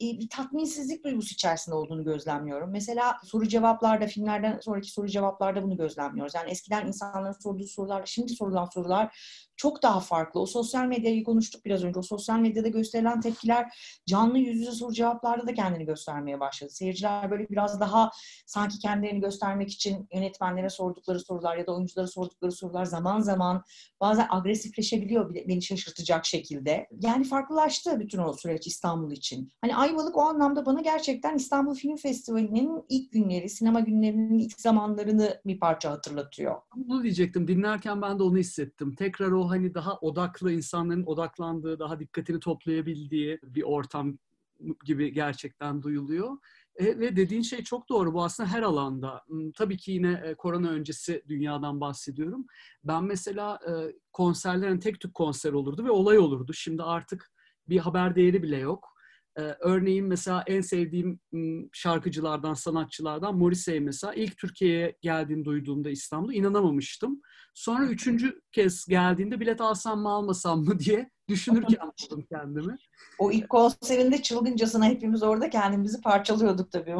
[0.00, 2.70] bir tatminsizlik duygusu içerisinde olduğunu gözlemliyorum.
[2.70, 6.34] Mesela soru cevaplarda, filmlerden sonraki soru cevaplarda bunu gözlemliyoruz.
[6.34, 9.16] Yani eskiden insanların sorduğu sorular, şimdi sorulan sorular
[9.60, 10.40] çok daha farklı.
[10.40, 11.98] O sosyal medyayı konuştuk biraz önce.
[11.98, 13.66] O sosyal medyada gösterilen tepkiler
[14.06, 16.70] canlı yüz yüze soru cevaplarda da kendini göstermeye başladı.
[16.70, 18.10] Seyirciler böyle biraz daha
[18.46, 23.62] sanki kendilerini göstermek için yönetmenlere sordukları sorular ya da oyunculara sordukları sorular zaman zaman
[24.00, 26.86] bazen agresifleşebiliyor beni şaşırtacak şekilde.
[27.00, 29.52] Yani farklılaştı bütün o süreç İstanbul için.
[29.60, 35.40] Hani Ayvalık o anlamda bana gerçekten İstanbul Film Festivali'nin ilk günleri, sinema günlerinin ilk zamanlarını
[35.46, 36.56] bir parça hatırlatıyor.
[36.76, 37.48] Bunu diyecektim.
[37.48, 38.94] Dinlerken ben de onu hissettim.
[38.94, 44.18] Tekrar o hani daha odaklı insanların odaklandığı, daha dikkatini toplayabildiği bir ortam
[44.84, 46.38] gibi gerçekten duyuluyor.
[46.76, 48.14] E, ve dediğin şey çok doğru.
[48.14, 49.22] Bu aslında her alanda.
[49.26, 52.46] Hmm, tabii ki yine e, korona öncesi dünyadan bahsediyorum.
[52.84, 53.72] Ben mesela e,
[54.12, 56.52] konserlerin tek tük konser olurdu ve olay olurdu.
[56.52, 57.30] Şimdi artık
[57.68, 58.99] bir haber değeri bile yok.
[59.40, 61.20] Ee, örneğin mesela en sevdiğim
[61.72, 67.20] şarkıcılardan, sanatçılardan Morrissey mesela ilk Türkiye'ye geldiğini duyduğumda İstanbul'da inanamamıştım.
[67.54, 72.76] Sonra üçüncü kez geldiğinde bilet alsam mı almasam mı diye düşünürken buldum kendimi.
[73.18, 76.96] O ilk konserinde çılgıncasına hepimiz orada kendimizi parçalıyorduk tabii.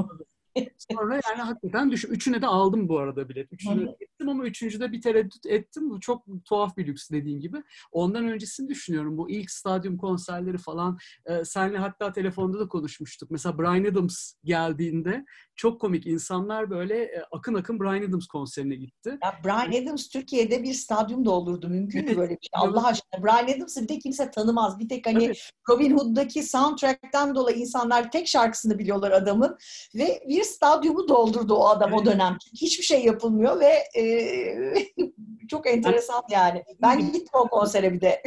[0.92, 2.08] Sonra yani hakikaten düşün.
[2.08, 3.52] Üçüne de aldım bu arada bilet.
[3.52, 5.90] Üçüne de ettim ama üçüncüde bir tereddüt ettim.
[5.90, 7.62] Bu çok tuhaf bir lüks dediğin gibi.
[7.92, 9.18] Ondan öncesini düşünüyorum.
[9.18, 10.98] Bu ilk stadyum konserleri falan.
[11.26, 13.30] E, senle hatta telefonda da konuşmuştuk.
[13.30, 15.24] Mesela Brian Adams geldiğinde
[15.56, 19.18] çok komik insanlar böyle e, akın akın Brian Adams konserine gitti.
[19.24, 21.68] Ya Brian Adams Türkiye'de bir stadyum doldurdu.
[21.68, 22.50] Mümkün mü böyle bir şey?
[22.52, 23.24] Allah aşkına.
[23.24, 24.78] Brian Adams'ı bir tek kimse tanımaz.
[24.78, 25.50] Bir tek hani evet.
[25.68, 29.56] Robin Hood'daki soundtrack'ten dolayı insanlar tek şarkısını biliyorlar adamın.
[29.94, 32.00] Ve bir stadyumu doldurdu o adam evet.
[32.00, 32.36] o dönem.
[32.54, 34.02] Hiçbir şey yapılmıyor ve e,
[35.48, 36.64] çok enteresan yani.
[36.82, 38.22] Ben gittim o konsere bir de.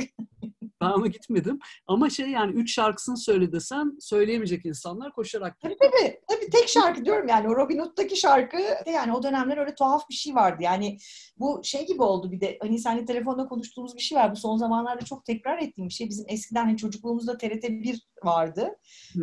[0.83, 1.59] Ben ama gitmedim.
[1.87, 6.19] Ama şey yani üç şarkısını söyle desem söyleyemeyecek insanlar koşarak Tabii tabii.
[6.29, 7.49] Tabii tek şarkı diyorum yani.
[7.49, 8.57] O Robin Hood'daki şarkı
[8.93, 10.63] yani o dönemler öyle tuhaf bir şey vardı.
[10.63, 10.97] Yani
[11.37, 14.31] bu şey gibi oldu bir de hani seninle telefonda konuştuğumuz bir şey var.
[14.31, 16.09] Bu son zamanlarda çok tekrar ettiğim bir şey.
[16.09, 18.69] Bizim eskiden hani çocukluğumuzda TRT 1 vardı.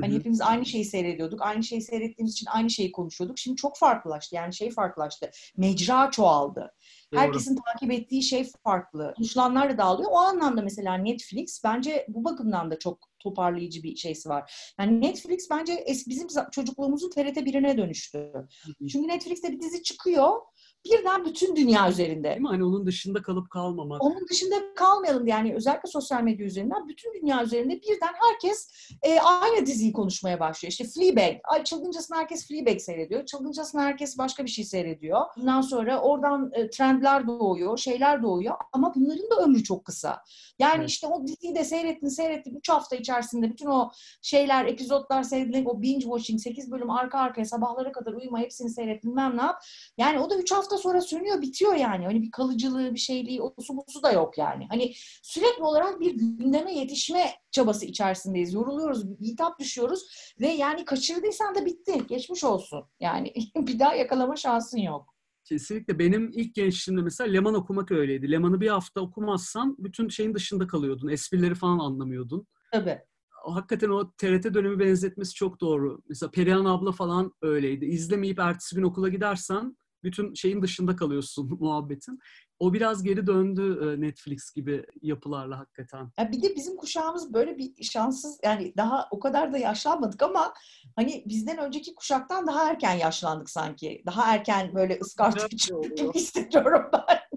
[0.01, 1.43] Hani hepimiz aynı şeyi seyrediyorduk.
[1.43, 3.39] Aynı şeyi seyrettiğimiz için aynı şeyi konuşuyorduk.
[3.39, 4.37] Şimdi çok farklılaştı.
[4.37, 5.31] Yani şey farklılaştı.
[5.57, 6.75] Mecra çoğaldı.
[7.13, 7.21] Doğru.
[7.21, 9.13] Herkesin takip ettiği şey farklı.
[9.17, 10.11] Konuşulanlar da dağılıyor.
[10.13, 14.73] O anlamda mesela Netflix bence bu bakımdan da çok toparlayıcı bir şeysi var.
[14.81, 18.33] Yani Netflix bence bizim çocukluğumuzun TRT birine dönüştü.
[18.93, 20.31] Çünkü Netflix'te bir dizi çıkıyor
[20.87, 22.29] birden bütün dünya üzerinde.
[22.29, 22.49] Değil mi?
[22.49, 24.05] Hani onun dışında kalıp kalmamak.
[24.05, 28.71] Onun dışında kalmayalım yani özellikle sosyal medya üzerinden bütün dünya üzerinde birden herkes
[29.03, 30.71] e, aynı diziyi konuşmaya başlıyor.
[30.71, 31.37] İşte Fleabag.
[31.45, 33.27] Ay çılgıncasına herkes Fleabag seyrediyor.
[33.27, 35.21] Çılgıncasına herkes başka bir şey seyrediyor.
[35.37, 40.23] Bundan sonra oradan e, trendler doğuyor, şeyler doğuyor ama bunların da ömrü çok kısa.
[40.59, 40.91] Yani evet.
[40.91, 42.55] işte o diziyi de seyrettin, seyrettin.
[42.55, 43.91] 3 hafta içerisinde bütün o
[44.23, 45.65] şeyler, epizotlar seyrettin.
[45.65, 49.63] O binge watching 8 bölüm arka arkaya sabahlara kadar uyuma hepsini seyrettin bilmem ne yap.
[49.99, 52.05] Yani o da 3 hafta sonra sönüyor, bitiyor yani.
[52.05, 53.55] Hani bir kalıcılığı, bir şeyliği, o
[53.89, 54.67] su da yok yani.
[54.69, 58.55] Hani sürekli olarak bir gündeme yetişme çabası içerisindeyiz.
[58.55, 60.07] Yoruluyoruz, hitap düşüyoruz
[60.41, 62.07] ve yani kaçırdıysan da bitti.
[62.09, 62.85] Geçmiş olsun.
[63.01, 65.15] Yani bir daha yakalama şansın yok.
[65.45, 65.99] Kesinlikle.
[65.99, 68.31] Benim ilk gençliğimde mesela Leman okumak öyleydi.
[68.31, 71.09] Leman'ı bir hafta okumazsan bütün şeyin dışında kalıyordun.
[71.09, 72.47] Esprileri falan anlamıyordun.
[72.73, 72.99] Tabii.
[73.31, 76.03] Hakikaten o TRT dönemi benzetmesi çok doğru.
[76.09, 77.85] Mesela Perihan abla falan öyleydi.
[77.85, 82.19] İzlemeyip ertesi gün okula gidersen bütün şeyin dışında kalıyorsun muhabbetin.
[82.59, 86.11] O biraz geri döndü e, Netflix gibi yapılarla hakikaten.
[86.19, 90.55] Ya bir de bizim kuşağımız böyle bir şanssız yani daha o kadar da yaşlanmadık ama
[90.97, 94.03] hani bizden önceki kuşaktan daha erken yaşlandık sanki.
[94.07, 97.30] Daha erken böyle ıskartıp gibi hissediyorum ben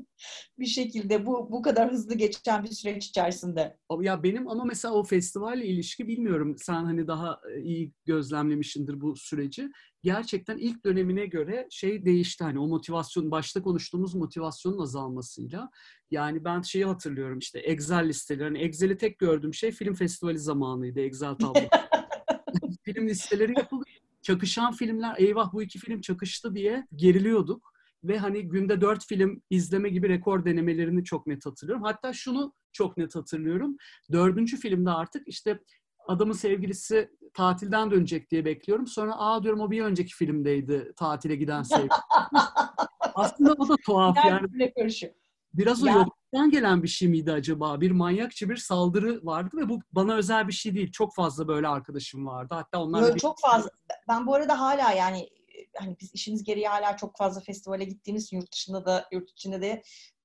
[0.59, 3.77] bir şekilde bu bu kadar hızlı geçen bir süreç içerisinde.
[4.01, 6.55] Ya benim ama mesela o festivalle ilişki bilmiyorum.
[6.57, 9.69] Sen hani daha e, iyi gözlemlemişsindir bu süreci.
[10.03, 15.69] Gerçekten ilk dönemine göre şey değişti hani o motivasyon başta konuştuğumuz motivasyonun azalmasıyla.
[16.12, 18.43] Yani ben şeyi hatırlıyorum işte Excel listeleri.
[18.43, 21.62] Hani Excel'i tek gördüğüm şey film festivali zamanıydı Excel tablo.
[22.83, 23.83] film listeleri yapıldı.
[24.21, 27.72] Çakışan filmler eyvah bu iki film çakıştı diye geriliyorduk
[28.04, 31.84] ve hani günde dört film izleme gibi rekor denemelerini çok net hatırlıyorum.
[31.84, 33.78] Hatta şunu çok net hatırlıyorum.
[34.12, 35.60] Dördüncü filmde artık işte
[36.08, 38.88] adamın sevgilisi tatilden dönecek diye bekliyorum.
[38.88, 41.89] Sonra aa diyorum o bir önceki filmdeydi tatile giden sevgili.
[43.16, 44.48] Aslında o da tuhaf yani.
[45.54, 45.94] Biraz o ya.
[45.94, 47.82] yoktan gelen bir şey miydi acaba?
[47.82, 50.92] Bir manyakçı bir saldırı vardı ve bu bana özel bir şey değil.
[50.92, 52.56] Çok fazla böyle arkadaşım vardı.
[52.56, 53.20] Hatta onlar Yok, bir...
[53.20, 53.70] çok fazla.
[54.10, 55.30] Ben bu arada hala yani
[55.79, 59.83] hani biz işimiz gereği hala çok fazla festivale gittiğimiz yurt dışında da yurt içinde de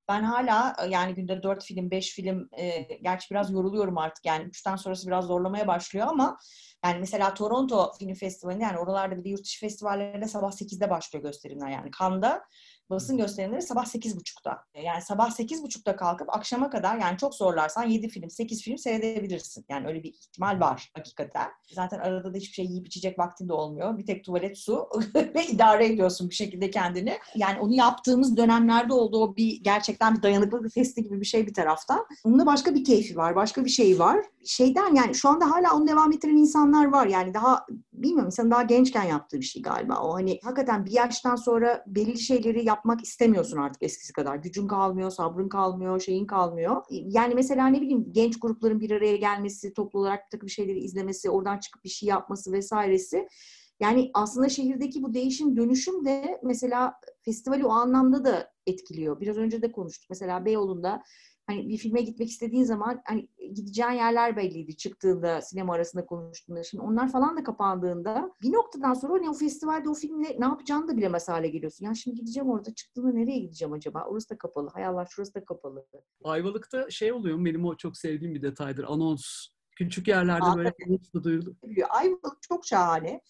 [0.09, 4.25] ben hala yani günde dört film, beş film, e, gerçi biraz yoruluyorum artık.
[4.27, 6.39] Yani üçten sonrası biraz zorlamaya başlıyor ama
[6.85, 11.25] yani mesela Toronto Film Festivali yani oralarda bir de yurt dışı festivallerinde sabah 8'de başlıyor
[11.25, 11.91] gösterimler yani.
[11.99, 12.43] Cannes'da
[12.91, 14.65] basın gösterimleri sabah 8.30'da.
[14.85, 19.65] Yani sabah 8.30'da kalkıp akşama kadar yani çok zorlarsan 7 film, 8 film seyredebilirsin.
[19.69, 21.49] Yani öyle bir ihtimal var hakikaten.
[21.73, 23.99] Zaten arada da hiçbir şey yiyip içecek vaktin de olmuyor.
[23.99, 27.19] Bir tek tuvalet, su ve idare ediyorsun bir şekilde kendini.
[27.35, 31.55] Yani onu yaptığımız dönemlerde oldu o bir gerçekten bir dayanıklılık testi gibi bir şey bir
[31.55, 32.07] taraftan.
[32.25, 34.25] Onun da başka bir keyfi var, başka bir şey var.
[34.47, 37.07] Şeyden yani şu anda hala onu devam ettiren insanlar var.
[37.07, 40.01] Yani daha bilmiyorum insanın daha gençken yaptığı bir şey galiba.
[40.01, 44.37] O hani hakikaten bir yaştan sonra belli şeyleri yap yapmak istemiyorsun artık eskisi kadar.
[44.37, 46.83] Gücün kalmıyor, sabrın kalmıyor, şeyin kalmıyor.
[46.91, 51.31] Yani mesela ne bileyim genç grupların bir araya gelmesi, toplu olarak bir takım şeyleri izlemesi,
[51.31, 53.29] oradan çıkıp bir şey yapması vesairesi.
[53.81, 59.21] Yani aslında şehirdeki bu değişim, dönüşüm de mesela festivali o anlamda da etkiliyor.
[59.21, 60.11] Biraz önce de konuştuk.
[60.11, 61.03] Mesela Beyoğlu'nda
[61.49, 66.63] hani bir filme gitmek istediğin zaman hani gideceğin yerler belliydi çıktığında sinema arasında konuştuğunda.
[66.63, 70.89] Şimdi onlar falan da kapandığında bir noktadan sonra hani o festivalde o filmle ne yapacağını
[70.89, 71.85] da bilemez hale geliyorsun.
[71.85, 74.05] Ya şimdi gideceğim orada çıktığında nereye gideceğim acaba?
[74.09, 74.71] Orası da kapalı.
[74.75, 75.87] Hay Allah şurası da kapalı.
[76.25, 78.85] Ayvalık'ta şey oluyor benim o çok sevdiğim bir detaydır.
[78.89, 79.49] Anons.
[79.77, 81.57] Küçük yerlerde Aa, böyle anons da duyuldu.
[81.89, 83.21] Ayvalık çok şahane.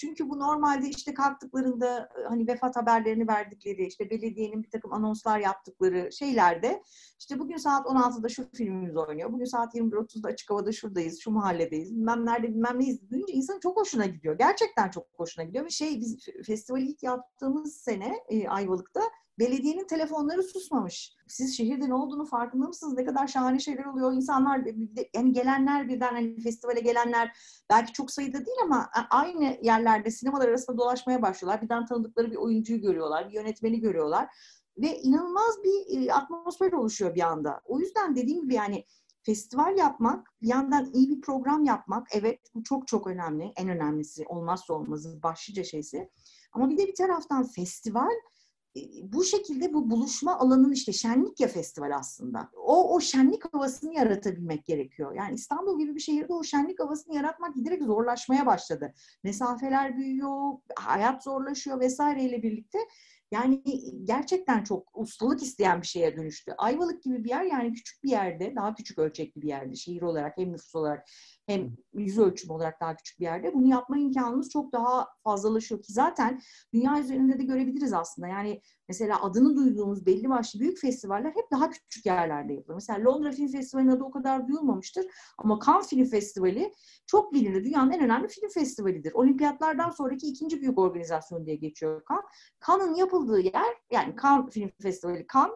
[0.00, 5.38] Çünkü bu normalde işte kalktıklarında e, hani vefat haberlerini verdikleri, işte belediyenin bir takım anonslar
[5.38, 6.82] yaptıkları şeylerde
[7.18, 11.96] işte bugün saat 16'da şu filmimiz oynuyor, bugün saat 21.30'da açık havada şuradayız, şu mahalledeyiz,
[11.96, 14.38] bilmem nerede bilmem neyiz duyunca insanın çok hoşuna gidiyor.
[14.38, 19.00] Gerçekten çok hoşuna gidiyor ve şey biz festivali ilk yaptığımız sene e, Ayvalık'ta
[19.40, 21.16] belediyenin telefonları susmamış.
[21.28, 22.94] Siz şehirde ne olduğunu farkında mısınız?
[22.96, 24.12] Ne kadar şahane şeyler oluyor.
[24.12, 24.60] İnsanlar
[25.14, 27.36] yani gelenler birden hani festivale gelenler
[27.70, 31.62] belki çok sayıda değil ama aynı yerlerde sinemalar arasında dolaşmaya başlıyorlar.
[31.62, 34.28] Birden tanıdıkları bir oyuncuyu görüyorlar, bir yönetmeni görüyorlar
[34.78, 37.60] ve inanılmaz bir e, atmosfer oluşuyor bir anda.
[37.64, 38.84] O yüzden dediğim gibi yani
[39.22, 43.52] festival yapmak, bir yandan iyi bir program yapmak, evet bu çok çok önemli.
[43.56, 46.10] En önemlisi, olmazsa olmazı, başlıca şeysi.
[46.52, 48.10] Ama bir de bir taraftan festival
[49.02, 52.50] bu şekilde bu buluşma alanın işte şenlik ya festival aslında.
[52.56, 55.14] O o şenlik havasını yaratabilmek gerekiyor.
[55.14, 58.94] Yani İstanbul gibi bir şehirde o şenlik havasını yaratmak giderek zorlaşmaya başladı.
[59.24, 62.78] Mesafeler büyüyor, hayat zorlaşıyor vesaireyle birlikte
[63.32, 63.62] yani
[64.04, 66.54] gerçekten çok ustalık isteyen bir şeye dönüştü.
[66.58, 70.38] Ayvalık gibi bir yer yani küçük bir yerde, daha küçük ölçekli bir yerde şehir olarak
[70.38, 71.08] hem nüfus olarak
[71.50, 75.92] hem yüz ölçüm olarak daha küçük bir yerde bunu yapma imkanımız çok daha fazlalaşıyor ki
[75.92, 76.40] zaten
[76.72, 78.28] dünya üzerinde de görebiliriz aslında.
[78.28, 82.74] Yani mesela adını duyduğumuz belli başlı büyük festivaller hep daha küçük yerlerde yapılır.
[82.74, 85.06] Mesela Londra Film Festivali'nin adı o kadar duyulmamıştır
[85.38, 86.72] ama Cannes Film Festivali
[87.06, 87.64] çok bilinir.
[87.64, 89.12] Dünyanın en önemli film festivalidir.
[89.12, 92.24] Olimpiyatlardan sonraki ikinci büyük organizasyon diye geçiyor Cannes.
[92.66, 95.54] Cannes'ın yapıldığı yer yani Cannes Film Festivali Cannes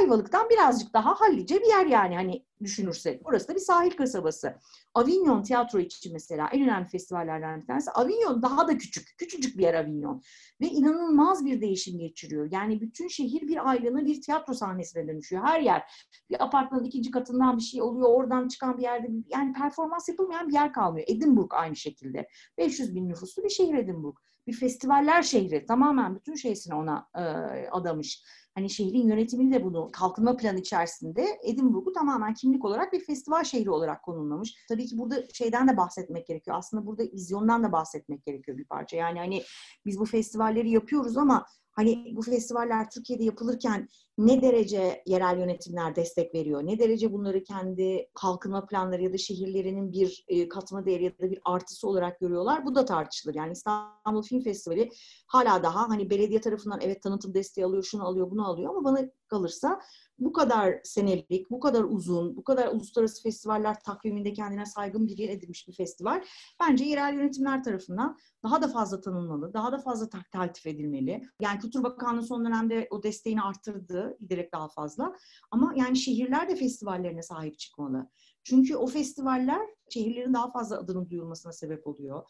[0.00, 3.28] Ayvalık'tan birazcık daha hallice bir yer yani hani düşünürsek.
[3.28, 4.56] Orası da bir sahil kasabası.
[4.94, 7.90] Avignon tiyatro için mesela en önemli festivallerden bir tanesi.
[7.90, 9.14] Avignon daha da küçük.
[9.18, 10.22] Küçücük bir yer Avignon.
[10.60, 12.48] Ve inanılmaz bir değişim geçiriyor.
[12.52, 15.44] Yani bütün şehir bir aylığına bir tiyatro sahnesine dönüşüyor.
[15.44, 15.82] Her yer.
[16.30, 18.08] Bir apartmanın ikinci katından bir şey oluyor.
[18.08, 21.06] Oradan çıkan bir yerde yani performans yapılmayan bir yer kalmıyor.
[21.10, 22.28] Edinburgh aynı şekilde.
[22.58, 24.16] 500 bin nüfuslu bir şehir Edinburgh.
[24.46, 25.66] Bir festivaller şehri.
[25.66, 27.20] Tamamen bütün şeysini ona e,
[27.68, 33.44] adamış hani şehrin yönetimini de bunu kalkınma planı içerisinde Edinburgh'u tamamen kimlik olarak bir festival
[33.44, 34.54] şehri olarak konumlamış.
[34.68, 36.56] Tabii ki burada şeyden de bahsetmek gerekiyor.
[36.56, 38.96] Aslında burada vizyondan da bahsetmek gerekiyor bir parça.
[38.96, 39.42] Yani hani
[39.86, 46.34] biz bu festivalleri yapıyoruz ama hani bu festivaller Türkiye'de yapılırken ne derece yerel yönetimler destek
[46.34, 46.66] veriyor?
[46.66, 51.30] Ne derece bunları kendi kalkınma planları ya da şehirlerinin bir e, katma değeri ya da
[51.30, 52.66] bir artısı olarak görüyorlar?
[52.66, 53.34] Bu da tartışılır.
[53.34, 54.90] Yani İstanbul Film Festivali
[55.26, 59.10] hala daha hani belediye tarafından evet tanıtım desteği alıyor, şunu alıyor, bunu alıyor ama bana
[59.28, 59.80] kalırsa
[60.18, 65.28] bu kadar senelik, bu kadar uzun, bu kadar uluslararası festivaller takviminde kendine saygın bir yer
[65.28, 66.24] edilmiş bir festival
[66.60, 71.22] bence yerel yönetimler tarafından daha da fazla tanınmalı, daha da fazla takip edilmeli.
[71.40, 75.16] Yani Kültür Bakanlığı son dönemde o desteğini arttırdı, giderek daha fazla.
[75.50, 78.08] Ama yani şehirler de festivallerine sahip çıkmalı.
[78.44, 82.22] Çünkü o festivaller şehirlerin daha fazla adının duyulmasına sebep oluyor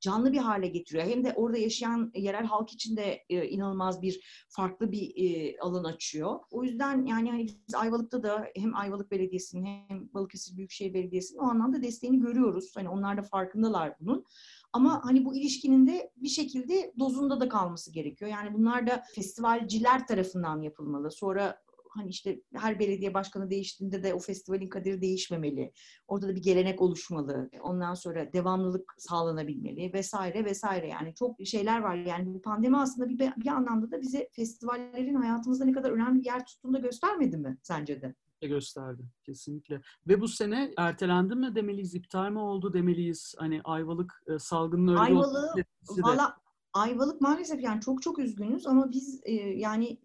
[0.00, 1.04] canlı bir hale getiriyor.
[1.04, 5.84] Hem de orada yaşayan yerel halk için de e, inanılmaz bir farklı bir e, alan
[5.84, 6.38] açıyor.
[6.50, 11.42] O yüzden yani hani biz Ayvalık'ta da hem Ayvalık Belediyesi'nin hem Balıkesir Büyükşehir Belediyesi'nin o
[11.42, 12.72] anlamda desteğini görüyoruz.
[12.76, 14.24] Hani onlar da farkındalar bunun.
[14.72, 18.30] Ama hani bu ilişkinin de bir şekilde dozunda da kalması gerekiyor.
[18.30, 21.10] Yani bunlar da festivalciler tarafından yapılmalı.
[21.10, 21.56] Sonra
[21.90, 25.72] hani işte her belediye başkanı değiştiğinde de o festivalin kaderi değişmemeli.
[26.08, 27.50] Orada da bir gelenek oluşmalı.
[27.62, 30.88] Ondan sonra devamlılık sağlanabilmeli vesaire vesaire.
[30.88, 31.94] Yani çok şeyler var.
[31.94, 36.26] Yani bu pandemi aslında bir, bir anlamda da bize festivallerin hayatımızda ne kadar önemli bir
[36.26, 38.14] yer tuttuğunu da göstermedi mi sence de?
[38.48, 39.82] gösterdi kesinlikle.
[40.08, 43.34] Ve bu sene ertelendi mi demeliyiz, iptal mi oldu demeliyiz?
[43.38, 46.36] Hani Ayvalık e, salgının öyle Ayvalık, valla
[46.72, 49.98] Ayvalık maalesef yani çok çok üzgünüz ama biz e, yani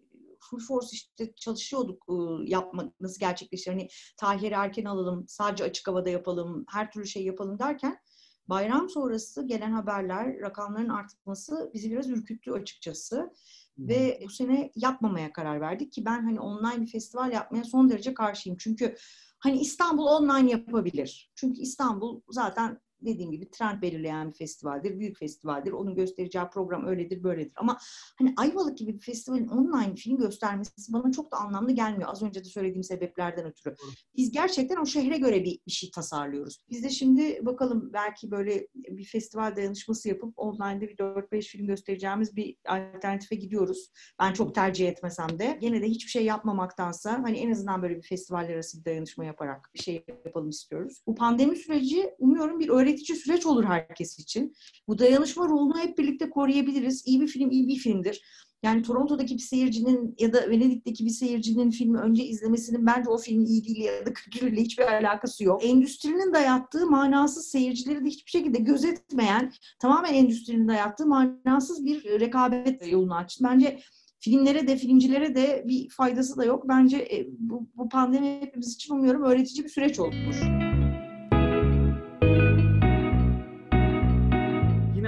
[0.50, 2.04] full force işte çalışıyorduk
[2.44, 7.58] yapmak nasıl gerçekleşir hani tarihleri erken alalım sadece açık havada yapalım her türlü şey yapalım
[7.58, 7.98] derken
[8.48, 13.30] bayram sonrası gelen haberler rakamların artması bizi biraz ürküttü açıkçası.
[13.76, 13.88] Hmm.
[13.88, 18.14] Ve bu sene yapmamaya karar verdik ki ben hani online bir festival yapmaya son derece
[18.14, 18.56] karşıyım.
[18.60, 18.96] Çünkü
[19.38, 21.32] hani İstanbul online yapabilir.
[21.34, 25.72] Çünkü İstanbul zaten dediğim gibi trend belirleyen bir festivaldir, büyük festivaldir.
[25.72, 27.52] Onun göstereceği program öyledir, böyledir.
[27.56, 27.78] Ama
[28.18, 32.10] hani Ayvalık gibi bir festivalin online film göstermesi bana çok da anlamlı gelmiyor.
[32.10, 33.74] Az önce de söylediğim sebeplerden ötürü.
[34.16, 36.58] Biz gerçekten o şehre göre bir, bir şey tasarlıyoruz.
[36.70, 42.36] Biz de şimdi bakalım belki böyle bir festival dayanışması yapıp online'da bir 4-5 film göstereceğimiz
[42.36, 43.90] bir alternatife gidiyoruz.
[44.20, 45.58] Ben çok tercih etmesem de.
[45.60, 49.70] Gene de hiçbir şey yapmamaktansa hani en azından böyle bir festivaller arası bir dayanışma yaparak
[49.74, 51.02] bir şey yapalım istiyoruz.
[51.06, 54.54] Bu pandemi süreci umuyorum bir öğretici süreç olur herkes için.
[54.88, 57.02] Bu dayanışma ruhunu hep birlikte koruyabiliriz.
[57.06, 58.22] İyi bir film iyi bir filmdir.
[58.62, 63.46] Yani Toronto'daki bir seyircinin ya da Venedik'teki bir seyircinin filmi önce izlemesinin bence o filmin
[63.46, 65.64] iyiliğiyle ya da kötülüğüyle hiçbir alakası yok.
[65.64, 73.14] Endüstrinin dayattığı manasız seyircileri de hiçbir şekilde gözetmeyen, tamamen endüstrinin dayattığı manasız bir rekabet yolunu
[73.14, 73.44] açtı.
[73.44, 73.80] Bence
[74.20, 76.68] filmlere de filmcilere de bir faydası da yok.
[76.68, 80.36] Bence e, bu, bu pandemi hepimiz için umuyorum öğretici bir süreç olmuş.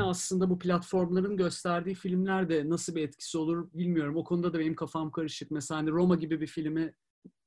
[0.09, 4.17] Aslında bu platformların gösterdiği filmler de nasıl bir etkisi olur bilmiyorum.
[4.17, 5.51] O konuda da benim kafam karışık.
[5.51, 6.95] Mesela hani Roma gibi bir filmi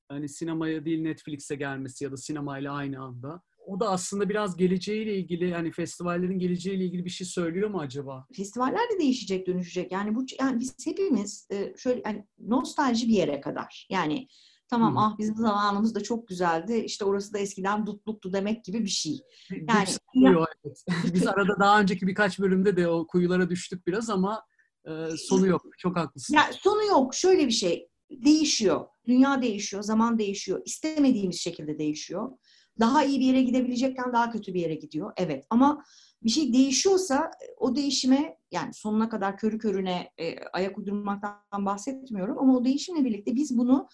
[0.09, 5.17] hani sinemaya değil Netflix'e gelmesi ya da sinemayla aynı anda o da aslında biraz geleceğiyle
[5.17, 8.27] ilgili yani festivallerin geleceğiyle ilgili bir şey söylüyor mu acaba?
[8.33, 9.91] Festivaller de değişecek, dönüşecek.
[9.91, 13.87] Yani bu yani biz hepimiz e, şöyle yani nostalji bir yere kadar.
[13.89, 14.27] Yani
[14.71, 14.97] tamam hmm.
[14.97, 16.73] ah bizim zamanımız da çok güzeldi.
[16.73, 19.19] İşte orası da eskiden dutluktu demek gibi bir şey.
[19.51, 20.45] Yani ya...
[20.65, 20.83] evet.
[21.13, 24.43] biz arada daha önceki birkaç bölümde de o kuyulara düştük biraz ama
[24.85, 25.61] e, sonu yok.
[25.77, 26.33] Çok haklısın.
[26.33, 27.15] Ya sonu yok.
[27.15, 28.85] Şöyle bir şey değişiyor.
[29.07, 30.61] Dünya değişiyor, zaman değişiyor.
[30.65, 32.31] İstemediğimiz şekilde değişiyor.
[32.79, 35.13] Daha iyi bir yere gidebilecekken daha kötü bir yere gidiyor.
[35.17, 35.83] Evet ama
[36.23, 42.57] bir şey değişiyorsa o değişime yani sonuna kadar körü körüne e, ayak uydurmaktan bahsetmiyorum ama
[42.57, 43.87] o değişimle birlikte biz bunu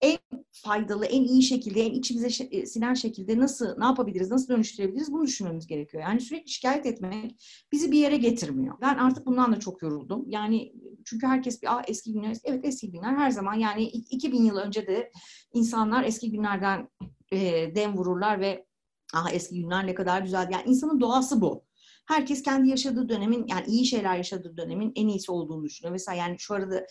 [0.00, 0.18] en
[0.52, 5.26] faydalı, en iyi şekilde, en içimize e, sinen şekilde nasıl, ne yapabiliriz, nasıl dönüştürebiliriz bunu
[5.26, 6.02] düşünmemiz gerekiyor.
[6.02, 7.40] Yani sürekli şikayet etmek
[7.72, 8.74] bizi bir yere getirmiyor.
[8.80, 10.24] Ben artık bundan da çok yoruldum.
[10.28, 10.72] Yani
[11.04, 15.10] çünkü herkes bir eski günler, evet eski günler her zaman yani 2000 yıl önce de
[15.52, 16.88] insanlar eski günlerden
[17.32, 17.38] e,
[17.74, 18.66] dem vururlar ve
[19.14, 20.48] ah eski günler ne kadar güzel.
[20.52, 21.64] Yani insanın doğası bu.
[22.06, 25.92] Herkes kendi yaşadığı dönemin yani iyi şeyler yaşadığı dönemin en iyisi olduğunu düşünüyor.
[25.92, 26.86] Mesela yani şu arada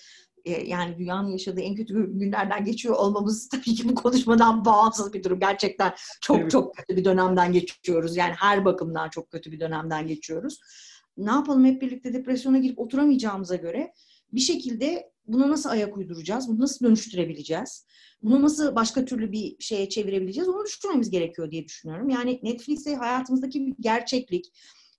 [0.50, 5.40] yani dünyanın yaşadığı en kötü günlerden geçiyor olmamız tabii ki bu konuşmadan bağımsız bir durum.
[5.40, 6.52] Gerçekten çok evet.
[6.52, 8.18] çok kötü bir dönemden geçiyoruz.
[8.18, 10.60] Yani her bakımdan çok kötü bir dönemden geçiyoruz.
[11.18, 13.94] Ne yapalım hep birlikte depresyona girip oturamayacağımıza göre
[14.34, 16.48] bir şekilde buna nasıl ayak uyduracağız?
[16.48, 17.86] Bunu nasıl dönüştürebileceğiz?
[18.22, 20.50] Bunu nasıl başka türlü bir şeye çevirebileceğiz?
[20.50, 22.10] Onu düşünmemiz gerekiyor diye düşünüyorum.
[22.10, 24.46] Yani Netflix'e hayatımızdaki bir gerçeklik.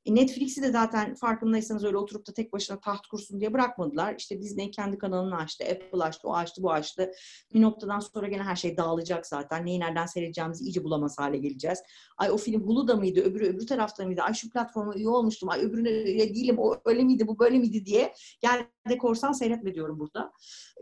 [0.09, 4.14] E, Netflix'i de zaten farkındaysanız öyle oturup da tek başına taht kursun diye bırakmadılar.
[4.18, 7.11] İşte Disney kendi kanalını açtı, Apple açtı, o açtı, bu açtı.
[7.54, 9.66] Bir noktadan sonra gene her şey dağılacak zaten.
[9.66, 11.78] Neyi nereden seyredeceğimizi iyice bulamaz hale geleceğiz.
[12.16, 14.22] Ay o film Hulu'da mıydı, öbürü öbür tarafta mıydı?
[14.22, 17.84] Ay şu platforma üye olmuştum, ay öbürüne üye değilim, o öyle miydi, bu böyle miydi
[17.86, 18.14] diye.
[18.40, 20.32] Gel de korsan seyretme diyorum burada.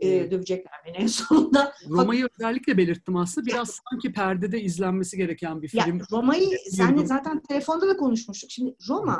[0.01, 1.73] Ee, dövecekler beni en sonunda.
[1.89, 3.47] Roma'yı özellikle belirttim aslında.
[3.47, 5.97] Biraz sanki perdede izlenmesi gereken bir film.
[5.97, 8.51] Ya, Roma'yı sen zaten telefonda da konuşmuştuk.
[8.51, 9.16] Şimdi Roma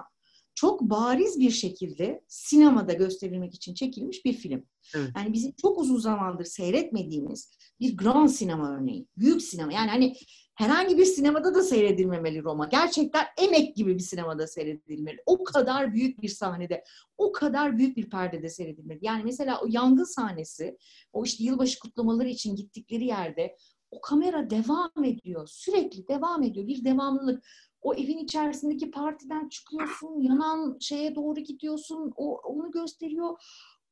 [0.58, 4.64] çok bariz bir şekilde sinemada gösterilmek için çekilmiş bir film.
[4.96, 5.10] Evet.
[5.16, 9.08] Yani bizim çok uzun zamandır seyretmediğimiz bir grand sinema örneği.
[9.18, 9.74] Büyük sinema.
[9.74, 10.16] Yani hani
[10.56, 12.68] herhangi bir sinemada da seyredilmemeli Roma.
[12.68, 15.18] Gerçekten emek gibi bir sinemada seyredilmeli.
[15.26, 16.84] O kadar büyük bir sahnede,
[17.18, 19.00] o kadar büyük bir perdede seyredilmeli.
[19.02, 20.78] Yani mesela o yangın sahnesi,
[21.14, 23.56] o işte yılbaşı kutlamaları için gittikleri yerde
[23.92, 25.48] o kamera devam ediyor.
[25.52, 26.68] Sürekli devam ediyor.
[26.68, 27.44] Bir devamlılık
[27.88, 33.42] o evin içerisindeki partiden çıkıyorsun, yanan şeye doğru gidiyorsun, o onu gösteriyor.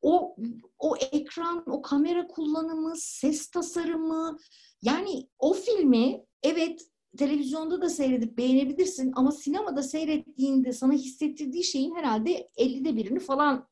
[0.02, 0.36] O
[0.80, 4.38] o ekran, o kamera kullanımı, ses tasarımı,
[4.82, 6.82] yani o filmi evet
[7.18, 13.68] televizyonda da seyredip beğenebilirsin ama sinemada seyrettiğinde sana hissettirdiği şeyin herhalde 50'de birini falan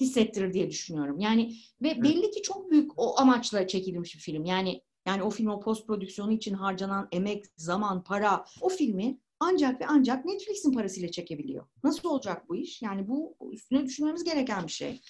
[0.00, 1.20] hissettirir diye düşünüyorum.
[1.20, 4.44] Yani ve belli ki çok büyük o amaçla çekilmiş bir film.
[4.44, 9.80] Yani yani o film o post prodüksiyonu için harcanan emek, zaman, para o filmi ancak
[9.80, 11.66] ve ancak Netflix'in parasıyla çekebiliyor.
[11.84, 12.82] Nasıl olacak bu iş?
[12.82, 15.00] Yani bu üstüne düşünmemiz gereken bir şey.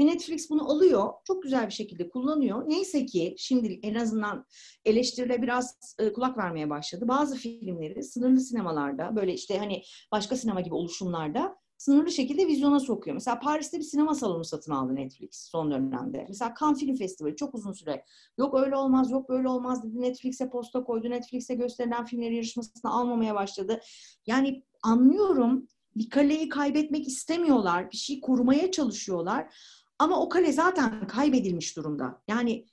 [0.00, 2.68] Ve Netflix bunu alıyor, çok güzel bir şekilde kullanıyor.
[2.68, 4.46] Neyse ki şimdi en azından
[4.84, 7.08] eleştirile biraz e, kulak vermeye başladı.
[7.08, 9.82] Bazı filmleri sınırlı sinemalarda, böyle işte hani
[10.12, 13.14] başka sinema gibi oluşumlarda sınırlı şekilde vizyona sokuyor.
[13.14, 16.26] Mesela Paris'te bir sinema salonu satın aldı Netflix son dönemde.
[16.28, 18.04] Mesela Cannes Film Festivali çok uzun süre.
[18.38, 20.00] Yok öyle olmaz, yok böyle olmaz dedi.
[20.00, 21.10] Netflix'e posta koydu.
[21.10, 23.80] Netflix'e gösterilen filmleri yarışmasına almamaya başladı.
[24.26, 25.66] Yani anlıyorum
[25.96, 27.90] bir kaleyi kaybetmek istemiyorlar.
[27.92, 29.54] Bir şey korumaya çalışıyorlar.
[29.98, 32.22] Ama o kale zaten kaybedilmiş durumda.
[32.28, 32.66] Yani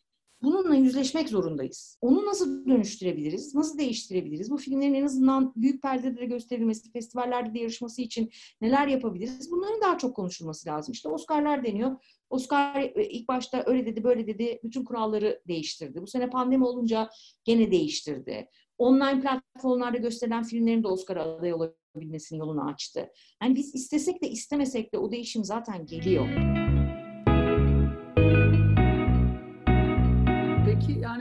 [0.43, 1.97] bununla yüzleşmek zorundayız.
[2.01, 3.55] Onu nasıl dönüştürebiliriz?
[3.55, 4.51] Nasıl değiştirebiliriz?
[4.51, 8.31] Bu filmlerin en azından büyük perdede de gösterilmesi, festivallerde de yarışması için
[8.61, 9.51] neler yapabiliriz?
[9.51, 10.91] Bunların daha çok konuşulması lazım.
[10.91, 11.95] İşte Oscar'lar deniyor.
[12.29, 14.59] Oscar e, ilk başta öyle dedi, böyle dedi.
[14.63, 16.01] Bütün kuralları değiştirdi.
[16.01, 17.09] Bu sene pandemi olunca
[17.43, 18.49] gene değiştirdi.
[18.77, 23.09] Online platformlarda gösterilen filmlerin de Oscar'a aday olabilmesinin yolunu açtı.
[23.43, 26.27] Yani biz istesek de istemesek de o değişim zaten geliyor.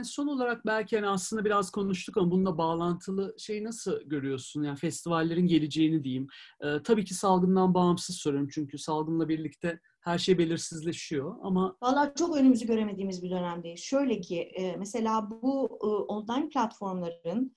[0.03, 4.63] Yani son olarak belki hani aslında biraz konuştuk ama bununla bağlantılı şeyi nasıl görüyorsun?
[4.63, 6.27] Yani festivallerin geleceğini diyeyim.
[6.61, 11.77] Ee, tabii ki salgından bağımsız soruyorum çünkü salgınla birlikte her şey belirsizleşiyor ama...
[11.81, 13.79] Valla çok önümüzü göremediğimiz bir dönemdeyiz.
[13.79, 17.55] Şöyle ki e, mesela bu e, online platformların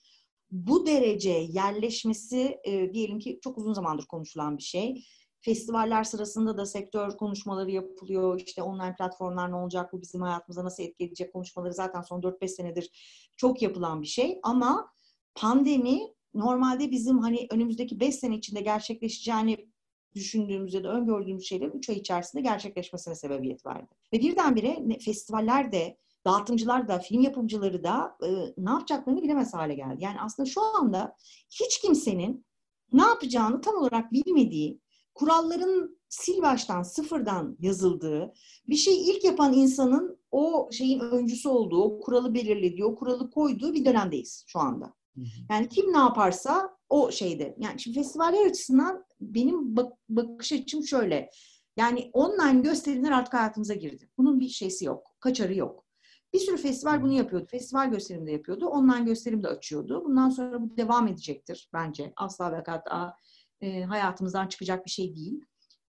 [0.50, 5.04] bu derece yerleşmesi e, diyelim ki çok uzun zamandır konuşulan bir şey.
[5.46, 8.40] Festivaller sırasında da sektör konuşmaları yapılıyor.
[8.40, 12.48] İşte online platformlar ne olacak, bu bizim hayatımıza nasıl etki edecek konuşmaları zaten son 4-5
[12.48, 12.90] senedir
[13.36, 14.38] çok yapılan bir şey.
[14.42, 14.92] Ama
[15.34, 16.00] pandemi
[16.34, 19.70] normalde bizim hani önümüzdeki 5 sene içinde gerçekleşeceğini
[20.14, 23.94] düşündüğümüz ya da öngördüğümüz şeylerin 3 ay içerisinde gerçekleşmesine sebebiyet verdi.
[24.12, 28.28] Ve birdenbire festivaller de, dağıtımcılar da, film yapımcıları da e,
[28.58, 30.04] ne yapacaklarını bilemez hale geldi.
[30.04, 31.16] Yani aslında şu anda
[31.50, 32.46] hiç kimsenin
[32.92, 34.80] ne yapacağını tam olarak bilmediği,
[35.16, 38.32] kuralların sil baştan, sıfırdan yazıldığı,
[38.68, 43.74] bir şey ilk yapan insanın o şeyin öncüsü olduğu, o kuralı belirlediği, o kuralı koyduğu
[43.74, 44.94] bir dönemdeyiz şu anda.
[45.50, 47.56] Yani kim ne yaparsa o şeyde.
[47.58, 51.30] Yani şimdi festivaller açısından benim bak- bakış açım şöyle.
[51.76, 54.10] Yani online gösterimler artık hayatımıza girdi.
[54.18, 55.16] Bunun bir şeysi yok.
[55.20, 55.84] Kaçarı yok.
[56.32, 57.46] Bir sürü festival bunu yapıyordu.
[57.50, 58.66] Festival gösterimi de yapıyordu.
[58.66, 60.02] Online gösterim de açıyordu.
[60.04, 62.12] Bundan sonra bu devam edecektir bence.
[62.16, 63.16] Asla ve hatta
[63.60, 65.40] e, hayatımızdan çıkacak bir şey değil.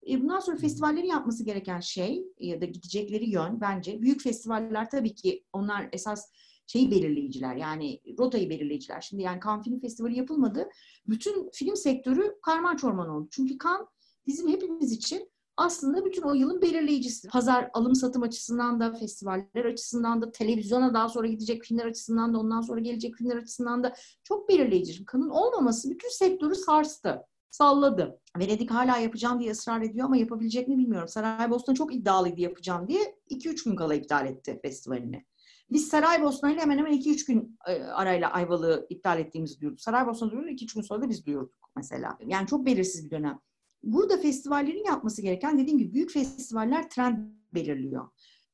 [0.10, 5.16] E, bundan sonra festivallerin yapması gereken şey ya da gidecekleri yön bence büyük festivaller tabii
[5.16, 6.32] ki onlar esas
[6.68, 9.02] şeyi belirleyiciler yani rotayı belirleyiciler.
[9.02, 10.70] Şimdi yani Cannes Film Festivali yapılmadı.
[11.08, 13.28] Bütün film sektörü karman çorman oldu.
[13.32, 13.88] Çünkü Cannes
[14.28, 17.28] bizim hepimiz için aslında bütün o yılın belirleyicisi.
[17.28, 22.40] Pazar alım satım açısından da, festivaller açısından da, televizyona daha sonra gidecek filmler açısından da,
[22.40, 23.94] ondan sonra gelecek filmler açısından da
[24.24, 25.06] çok belirleyici.
[25.06, 27.22] Kanın olmaması bütün sektörü sarstı
[27.52, 28.20] salladı.
[28.40, 31.08] Venedik hala yapacağım diye ısrar ediyor ama yapabilecek mi bilmiyorum.
[31.08, 35.26] Saraybosna çok iddialıydı yapacağım diye 2-3 gün kala iptal etti festivalini.
[35.72, 39.82] Biz Saraybosna ile hemen hemen 2-3 gün e, arayla Ayvalık'ı iptal ettiğimizi duyurduk.
[39.82, 42.18] Saraybosna duyurdu, 2-3 gün sonra da biz duyurduk mesela.
[42.26, 43.40] Yani çok belirsiz bir dönem.
[43.84, 47.18] Burada festivallerin yapması gereken dediğim gibi büyük festivaller trend
[47.54, 48.08] belirliyor.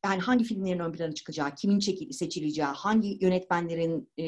[0.05, 4.23] Yani hangi filmlerin ön plana çıkacağı, kimin çekil, seçileceği, hangi yönetmenlerin e,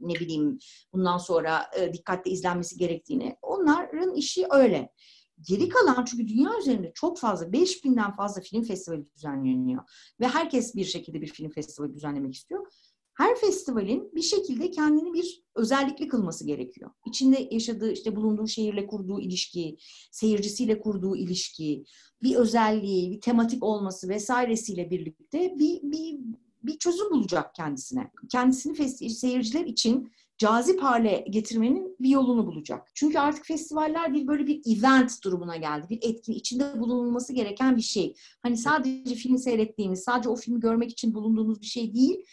[0.00, 0.58] ne bileyim
[0.92, 3.36] bundan sonra e, dikkatle izlenmesi gerektiğini
[3.66, 4.92] onların işi öyle.
[5.40, 9.82] Geri kalan çünkü dünya üzerinde çok fazla, 5000'den fazla film festivali düzenleniyor.
[10.20, 12.66] Ve herkes bir şekilde bir film festivali düzenlemek istiyor.
[13.14, 16.90] Her festivalin bir şekilde kendini bir özellikli kılması gerekiyor.
[17.06, 19.76] İçinde yaşadığı, işte bulunduğu şehirle kurduğu ilişki,
[20.10, 21.84] seyircisiyle kurduğu ilişki,
[22.22, 26.18] bir özelliği, bir tematik olması vesairesiyle birlikte bir, bir,
[26.62, 28.10] bir çözüm bulacak kendisine.
[28.30, 32.90] Kendisini seyirciler için cazip hale getirmenin bir yolunu bulacak.
[32.94, 35.86] Çünkü artık festivaller bir böyle bir event durumuna geldi.
[35.90, 38.14] Bir etkin, içinde bulunulması gereken bir şey.
[38.42, 42.24] Hani sadece film seyrettiğimiz, sadece o filmi görmek için bulunduğumuz bir şey değil.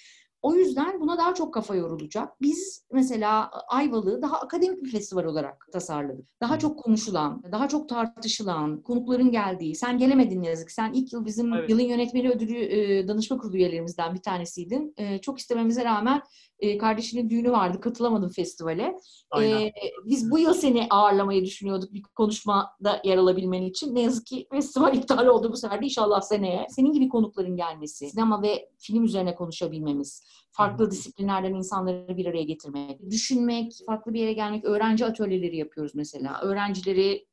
[0.43, 2.41] O yüzden buna daha çok kafa yorulacak.
[2.41, 6.25] Biz mesela Ayvalık'ı daha akademik bir festival olarak tasarladık.
[6.41, 9.75] Daha çok konuşulan, daha çok tartışılan, konukların geldiği.
[9.75, 10.71] Sen gelemedin ne yazık.
[10.71, 11.69] Sen ilk yıl bizim evet.
[11.69, 14.93] yılın yönetmeni ödülü e, danışma kurulu üyelerimizden bir tanesiydin.
[14.97, 16.21] E, çok istememize rağmen
[16.59, 17.81] e, kardeşinin düğünü vardı.
[17.81, 18.97] Katılamadım festivale.
[19.41, 19.71] E,
[20.05, 23.95] biz bu yıl seni ağırlamayı düşünüyorduk bir konuşmada yer alabilmen için.
[23.95, 26.67] Ne yazık ki festival iptal oldu bu sefer de inşallah seneye.
[26.69, 33.09] Senin gibi konukların gelmesi, sinema ve film üzerine konuşabilmemiz, farklı disiplinlerden insanları bir araya getirmek,
[33.11, 36.41] düşünmek, farklı bir yere gelmek, öğrenci atölyeleri yapıyoruz mesela.
[36.41, 37.25] Öğrencileri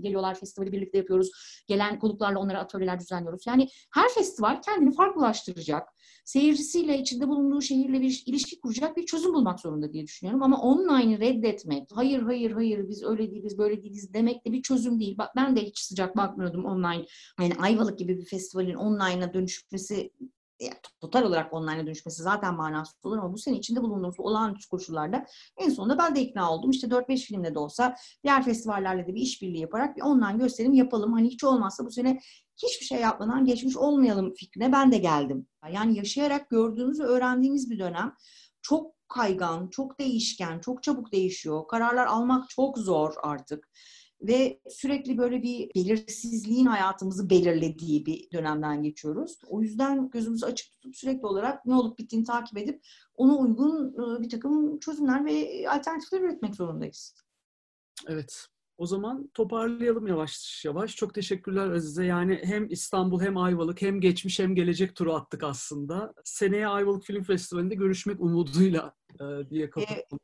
[0.00, 1.30] geliyorlar festivali birlikte yapıyoruz.
[1.68, 3.46] Gelen konuklarla onlara atölyeler düzenliyoruz.
[3.46, 5.88] Yani her festival kendini farklılaştıracak.
[6.24, 10.42] Seyircisiyle içinde bulunduğu şehirle bir ilişki kuracak bir çözüm bulmak zorunda diye düşünüyorum.
[10.42, 15.00] Ama online'ı reddetmek, hayır hayır hayır biz öyle değiliz böyle değiliz demek de bir çözüm
[15.00, 15.18] değil.
[15.18, 17.06] Bak ben de hiç sıcak bakmıyordum online.
[17.40, 20.10] Yani Ayvalık gibi bir festivalin online'a dönüşmesi
[20.60, 25.26] yani total olarak online'a dönüşmesi zaten manasız olur ama bu sene içinde bulunduğumuz olağanüstü koşullarda
[25.56, 26.70] en sonunda ben de ikna oldum.
[26.70, 31.12] İşte 4-5 filmde de olsa diğer festivallerle de bir işbirliği yaparak bir online gösterim yapalım.
[31.12, 32.20] Hani hiç olmazsa bu sene
[32.62, 35.46] hiçbir şey yapmadan geçmiş olmayalım fikrine ben de geldim.
[35.72, 38.14] Yani yaşayarak gördüğümüz ve öğrendiğimiz bir dönem.
[38.62, 41.68] Çok kaygan, çok değişken, çok çabuk değişiyor.
[41.68, 43.68] Kararlar almak çok zor artık.
[44.20, 49.40] Ve sürekli böyle bir belirsizliğin hayatımızı belirlediği bir dönemden geçiyoruz.
[49.48, 54.22] O yüzden gözümüzü açık tutup sürekli olarak ne olup bittiğini takip edip ona uygun e,
[54.22, 57.14] bir takım çözümler ve alternatifler üretmek zorundayız.
[58.06, 58.48] Evet.
[58.78, 60.96] O zaman toparlayalım yavaş yavaş.
[60.96, 62.04] Çok teşekkürler Azize.
[62.04, 66.14] Yani hem İstanbul hem Ayvalık hem geçmiş hem gelecek turu attık aslında.
[66.24, 70.18] Seneye Ayvalık Film Festivali'nde görüşmek umuduyla e, diye kapattım.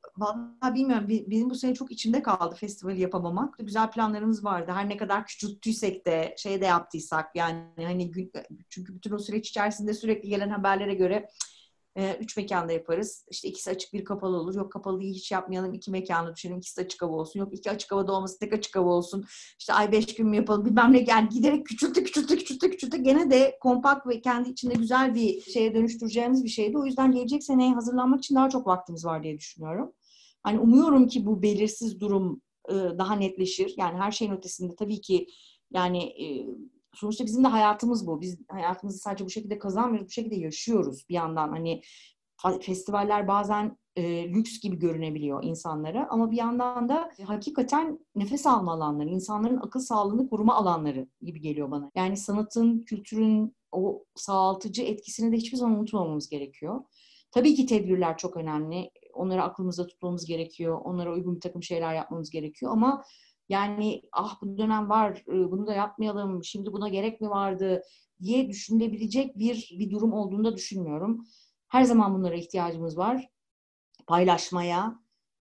[0.71, 1.09] E, bilmiyorum.
[1.09, 3.59] Benim bu sene çok içimde kaldı festivali yapamamak.
[3.59, 4.73] Güzel planlarımız vardı.
[4.75, 8.13] Her ne kadar küçülttüysek de şey de yaptıysak yani hani
[8.69, 11.29] çünkü bütün o süreç içerisinde sürekli gelen haberlere göre
[11.97, 13.27] e, üç mekanda yaparız.
[13.31, 14.55] İşte ikisi açık bir kapalı olur.
[14.55, 15.75] Yok kapalıyı hiç yapmayalım.
[15.75, 16.59] iki mekanı düşünelim.
[16.59, 17.41] İkisi açık hava olsun.
[17.41, 19.25] Yok iki açık havada olması tek açık hava olsun.
[19.59, 21.05] İşte ay beş gün mü yapalım bilmem ne.
[21.09, 23.03] Yani giderek küçültü küçültü küçültü küçültü.
[23.03, 26.79] Gene de kompakt ve kendi içinde güzel bir şeye dönüştüreceğimiz bir şeydi.
[26.79, 29.93] O yüzden gelecek seneye hazırlanmak için daha çok vaktimiz var diye düşünüyorum.
[30.43, 33.75] Hani umuyorum ki bu belirsiz durum e, daha netleşir.
[33.77, 35.27] Yani her şeyin ötesinde tabii ki
[35.73, 36.47] yani e,
[36.95, 38.21] sonuçta bizim de hayatımız bu.
[38.21, 41.49] Biz hayatımızı sadece bu şekilde kazanmıyoruz, bu şekilde yaşıyoruz bir yandan.
[41.49, 41.83] Hani
[42.61, 49.09] festivaller bazen e, lüks gibi görünebiliyor insanlara ama bir yandan da hakikaten nefes alma alanları,
[49.09, 51.91] insanların akıl sağlığını koruma alanları gibi geliyor bana.
[51.95, 56.85] Yani sanatın, kültürün o sağaltıcı etkisini de hiçbir zaman unutmamamız gerekiyor.
[57.31, 58.91] Tabii ki tedbirler çok önemli.
[59.15, 60.81] Onları aklımızda tutmamız gerekiyor.
[60.85, 63.05] Onlara uygun bir takım şeyler yapmamız gerekiyor ama
[63.49, 67.83] yani ah bu dönem var, bunu da yapmayalım, şimdi buna gerek mi vardı
[68.23, 71.27] diye düşünülebilecek bir, bir durum olduğunu da düşünmüyorum.
[71.69, 73.29] Her zaman bunlara ihtiyacımız var.
[74.07, 75.03] Paylaşmaya,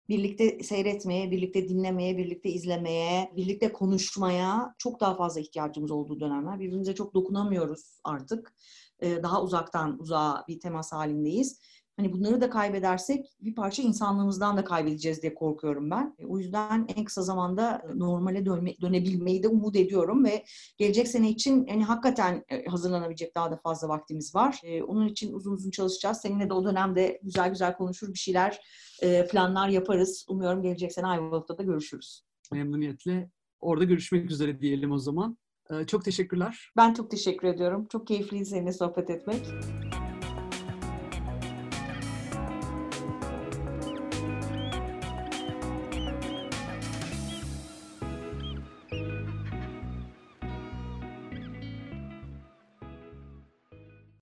[0.09, 6.61] birlikte seyretmeye, birlikte dinlemeye, birlikte izlemeye, birlikte konuşmaya çok daha fazla ihtiyacımız olduğu dönemler.
[6.61, 8.55] Birbirimize çok dokunamıyoruz artık.
[9.03, 11.61] Daha uzaktan uzağa bir temas halindeyiz.
[11.99, 16.15] Hani bunları da kaybedersek bir parça insanlığımızdan da kaybedeceğiz diye korkuyorum ben.
[16.19, 20.45] E, o yüzden en kısa zamanda normale dönme, dönebilmeyi de umut ediyorum ve
[20.77, 24.61] gelecek sene için yani hakikaten e, hazırlanabilecek daha da fazla vaktimiz var.
[24.65, 26.19] E, onun için uzun uzun çalışacağız.
[26.19, 28.61] Seninle de o dönemde güzel güzel konuşur bir şeyler,
[29.31, 30.27] planlar yaparız.
[30.29, 32.23] Umuyorum gelecek sene Ayvalık'ta da görüşürüz.
[32.53, 33.31] Memnuniyetle.
[33.61, 35.39] Orada görüşmek üzere diyelim o zaman.
[35.87, 36.71] Çok teşekkürler.
[36.77, 37.87] Ben çok teşekkür ediyorum.
[37.93, 39.47] Çok keyifliydi seninle sohbet etmek.